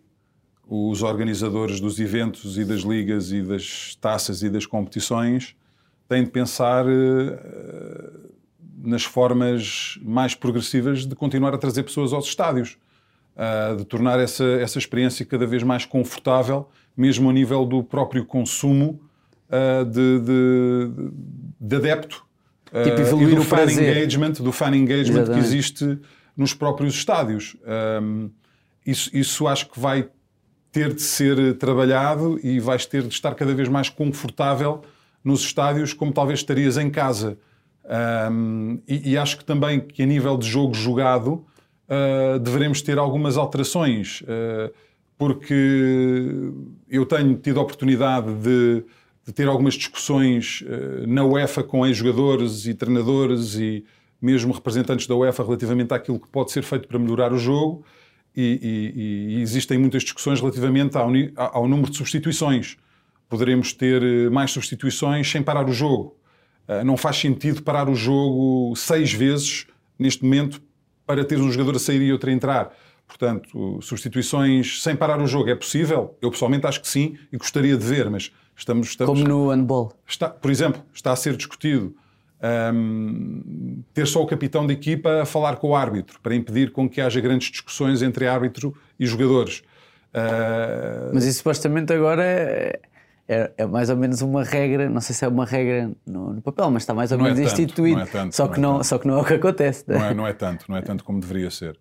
os 0.69 1.03
organizadores 1.03 1.79
dos 1.79 2.01
eventos 2.01 2.59
e 2.59 2.64
das 2.64 2.81
ligas 2.81 3.31
e 3.31 3.40
das 3.40 3.97
taças 4.01 4.42
e 4.42 4.51
das 4.51 4.66
competições 4.66 5.55
têm 6.09 6.25
de 6.25 6.31
pensar 6.31 6.85
eh, 6.88 8.11
nas 8.83 9.05
formas 9.05 9.97
mais 10.03 10.35
progressivas 10.35 11.07
de 11.07 11.14
continuar 11.14 11.55
a 11.55 11.59
trazer 11.59 11.85
pessoas 11.85 12.12
aos 12.12 12.27
estádios, 12.27 12.77
ah, 13.37 13.75
de 13.79 13.85
tornar 13.85 14.19
essa, 14.19 14.45
essa 14.45 14.79
experiência 14.79 15.25
cada 15.25 15.47
vez 15.47 15.62
mais 15.62 15.85
confortável, 15.85 16.69
mesmo 16.97 17.29
a 17.29 17.33
nível 17.33 17.65
do 17.67 17.83
próprio 17.83 18.25
consumo 18.25 19.01
ah, 19.51 19.85
de, 19.85 20.21
de- 20.21 21.11
de 21.61 21.77
adepto. 21.77 22.25
ah, 22.73 22.83
Tipo, 22.83 23.23
e 23.23 23.35
do 23.35 23.41
o 23.41 23.45
fan 23.45 23.57
prazer. 23.57 23.97
engagement, 23.97 24.33
do 24.33 24.53
fan 24.53 24.77
engagement 24.77 25.15
que 25.25 25.31
Exatamente. 25.31 25.47
existe 25.47 25.99
nos 26.37 26.53
próprios 26.55 26.95
estádios. 26.95 27.57
Um, 28.03 28.31
isso, 28.85 29.11
isso 29.17 29.47
acho 29.49 29.69
que 29.71 29.79
vai 29.81 30.09
ter 30.71 30.93
de 30.93 31.01
ser 31.03 31.57
trabalhado 31.59 32.39
e 32.43 32.61
vais 32.61 32.85
ter 32.85 33.03
de 33.03 33.09
estar 33.15 33.35
cada 33.35 33.55
vez 33.55 33.69
mais 33.69 33.89
confortável 33.89 34.83
nos 35.25 35.41
estádios, 35.41 35.93
como 35.93 36.13
talvez 36.13 36.41
estarias 36.41 36.77
em 36.77 36.91
casa. 36.91 37.39
Um, 38.31 38.81
e, 38.87 39.13
e 39.13 39.19
acho 39.19 39.39
que 39.39 39.45
também 39.45 39.81
que 39.81 40.03
a 40.03 40.07
nível 40.07 40.37
de 40.37 40.47
jogo 40.49 40.75
jogado 40.75 41.45
uh, 41.89 42.39
deveremos 42.39 42.83
ter 42.83 42.99
algumas 42.99 43.37
alterações, 43.37 44.21
uh, 44.23 44.73
porque 45.19 46.53
eu 46.89 47.07
tenho 47.07 47.37
tido 47.37 47.59
a 47.59 47.63
oportunidade 47.63 48.33
de, 48.35 48.85
de 49.27 49.33
ter 49.33 49.49
algumas 49.49 49.75
discussões 49.75 50.63
uh, 50.63 51.07
na 51.07 51.25
UEFA 51.25 51.63
com 51.63 51.87
ex-jogadores 51.87 52.67
e 52.67 52.75
treinadores 52.75 53.55
e 53.55 53.85
mesmo 54.21 54.53
representantes 54.53 55.07
da 55.07 55.15
UEFA 55.15 55.43
relativamente 55.45 55.93
àquilo 55.95 56.19
que 56.21 56.29
pode 56.29 56.51
ser 56.53 56.63
feito 56.63 56.87
para 56.89 56.99
melhorar 56.99 57.33
o 57.33 57.39
jogo. 57.39 57.85
E, 58.37 58.93
e- 58.95 59.37
e 59.39 59.41
existem 59.43 59.79
muitas 59.79 60.03
discussões 60.03 60.41
relativamente 60.41 60.97
ao, 60.99 61.11
ao 61.37 61.67
número 61.67 61.91
de 61.91 61.97
substituições. 61.97 62.77
Poderemos 63.31 63.73
ter 63.73 64.03
eh, 64.03 64.29
mais 64.31 64.51
substituições 64.51 65.29
sem 65.31 65.43
parar 65.43 65.67
o 65.69 65.73
jogo. 65.73 66.15
Uh, 66.69 66.85
não 66.85 66.97
faz 66.99 67.17
sentido 67.17 67.63
parar 67.63 67.89
o 67.89 67.95
jogo 67.95 68.75
seis 68.77 69.13
vezes 69.13 69.67
neste 69.99 70.23
momento 70.23 70.61
para 71.07 71.25
ter 71.25 71.39
um 71.39 71.51
jogador 71.51 71.77
a 71.77 71.79
sair 71.79 72.03
e 72.03 72.13
outro 72.13 72.29
a 72.29 72.33
entrar. 72.33 72.77
Portanto, 73.07 73.79
substituições 73.83 74.83
sem 74.83 74.97
parar 74.97 75.21
o 75.21 75.27
jogo 75.27 75.49
é 75.49 75.55
possível? 75.55 76.16
Eu 76.21 76.31
pessoalmente 76.31 76.66
acho 76.66 76.81
que 76.81 76.88
sim 76.88 77.16
e 77.33 77.37
gostaria 77.37 77.77
de 77.77 77.85
ver, 77.85 78.11
mas 78.11 78.33
estamos, 78.57 78.88
estamos 78.88 79.21
Como 79.21 79.29
no 79.29 79.51
handball. 79.51 79.92
está, 80.07 80.29
por 80.29 80.51
exemplo, 80.51 80.83
está 80.92 81.12
a 81.12 81.16
ser 81.16 81.37
discutido 81.37 81.95
hum, 82.75 83.83
ter 83.95 84.07
só 84.07 84.23
o 84.23 84.27
capitão 84.27 84.66
da 84.66 84.73
equipa 84.73 85.23
a 85.23 85.27
falar 85.27 85.57
com 85.57 85.69
o 85.71 85.77
árbitro 85.77 86.19
para 86.21 86.35
impedir 86.35 86.73
com 86.73 86.88
que 86.88 87.01
haja 87.01 87.21
grandes 87.21 87.51
discussões 87.51 88.03
entre 88.03 88.27
árbitro 88.27 88.75
e 88.99 89.07
jogadores. 89.07 89.62
Uh, 90.14 91.11
Mas 91.12 91.25
isso 91.25 91.38
supostamente 91.38 91.92
agora 91.92 92.23
é, 92.25 92.81
é, 93.29 93.53
é 93.59 93.66
mais 93.66 93.90
ou 93.90 93.97
menos 93.97 94.23
uma 94.23 94.42
regra, 94.42 94.88
não 94.88 95.01
sei 95.01 95.14
se 95.14 95.25
é 95.25 95.29
uma 95.29 95.45
regra 95.45 95.90
no, 96.07 96.33
no 96.35 96.42
papel, 96.42 96.71
mas 96.71 96.83
está 96.83 96.95
mais 96.95 97.12
ou 97.12 97.19
Não 97.19 97.27
é 97.27 97.35
menos 97.35 97.51
tanto, 97.51 97.61
instituído. 97.62 97.97
não 97.99 98.03
é 98.05 98.07
tanto, 98.07 98.35
só, 98.35 98.49
que 98.49 98.59
é 98.59 98.62
não, 98.62 98.83
só 98.83 98.99
que 98.99 99.07
não 99.07 99.19
é 99.19 99.21
o 99.21 99.25
que 99.25 99.35
acontece. 99.35 99.85
não, 99.87 100.05
é, 100.05 100.14
não 100.14 100.27
é 100.27 100.33
tanto, 100.33 100.64
não 100.69 100.77
é 100.77 100.83
tanto 100.83 101.05
como 101.05 101.21
deveria 101.21 101.51
ser. 101.51 101.79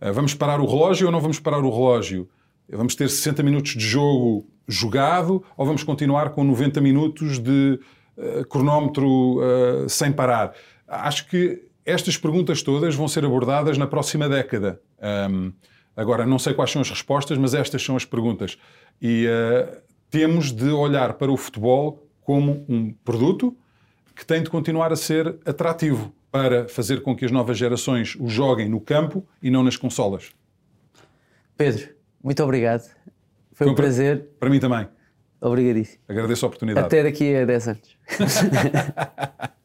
Uh, 0.00 0.12
vamos 0.12 0.34
parar 0.34 0.60
o 0.60 0.66
relógio 0.66 1.06
ou 1.06 1.12
não 1.12 1.20
vamos 1.20 1.38
parar 1.38 1.58
o 1.58 1.70
relógio? 1.70 2.28
Vamos 2.68 2.94
ter 2.94 3.08
60 3.08 3.42
minutos 3.42 3.72
de 3.72 3.84
jogo 3.84 4.46
jogado 4.66 5.44
ou 5.56 5.66
vamos 5.66 5.82
continuar 5.82 6.30
com 6.30 6.44
90 6.44 6.80
minutos 6.80 7.38
de 7.38 7.80
uh, 8.16 8.46
cronómetro 8.46 9.38
uh, 9.38 9.88
sem 9.88 10.12
parar? 10.12 10.54
Acho 10.86 11.28
que 11.28 11.62
estas 11.84 12.16
perguntas 12.16 12.62
todas 12.62 12.94
vão 12.94 13.08
ser 13.08 13.24
abordadas 13.24 13.76
na 13.76 13.86
próxima 13.86 14.28
década. 14.28 14.80
Um, 15.30 15.52
Agora, 16.00 16.24
não 16.24 16.38
sei 16.38 16.54
quais 16.54 16.70
são 16.70 16.80
as 16.80 16.88
respostas, 16.88 17.36
mas 17.36 17.52
estas 17.52 17.82
são 17.82 17.94
as 17.94 18.06
perguntas. 18.06 18.56
E 19.02 19.26
uh, 19.26 19.76
temos 20.10 20.50
de 20.50 20.70
olhar 20.70 21.12
para 21.14 21.30
o 21.30 21.36
futebol 21.36 22.06
como 22.22 22.64
um 22.66 22.90
produto 23.04 23.54
que 24.14 24.24
tem 24.24 24.42
de 24.42 24.48
continuar 24.48 24.92
a 24.92 24.96
ser 24.96 25.38
atrativo 25.44 26.10
para 26.30 26.68
fazer 26.68 27.02
com 27.02 27.14
que 27.16 27.24
as 27.24 27.30
novas 27.30 27.58
gerações 27.58 28.16
o 28.18 28.28
joguem 28.28 28.68
no 28.68 28.80
campo 28.80 29.26
e 29.42 29.50
não 29.50 29.62
nas 29.62 29.76
consolas. 29.76 30.30
Pedro, 31.56 31.90
muito 32.22 32.42
obrigado. 32.42 32.82
Foi, 33.52 33.66
Foi 33.66 33.68
um 33.68 33.74
prazer. 33.74 34.28
Para 34.38 34.48
mim 34.48 34.60
também. 34.60 34.88
Obrigadíssimo. 35.40 36.02
Agradeço 36.08 36.44
a 36.44 36.48
oportunidade. 36.48 36.86
Até 36.86 37.02
daqui 37.02 37.34
a 37.34 37.44
10 37.44 37.68
anos. 37.68 37.98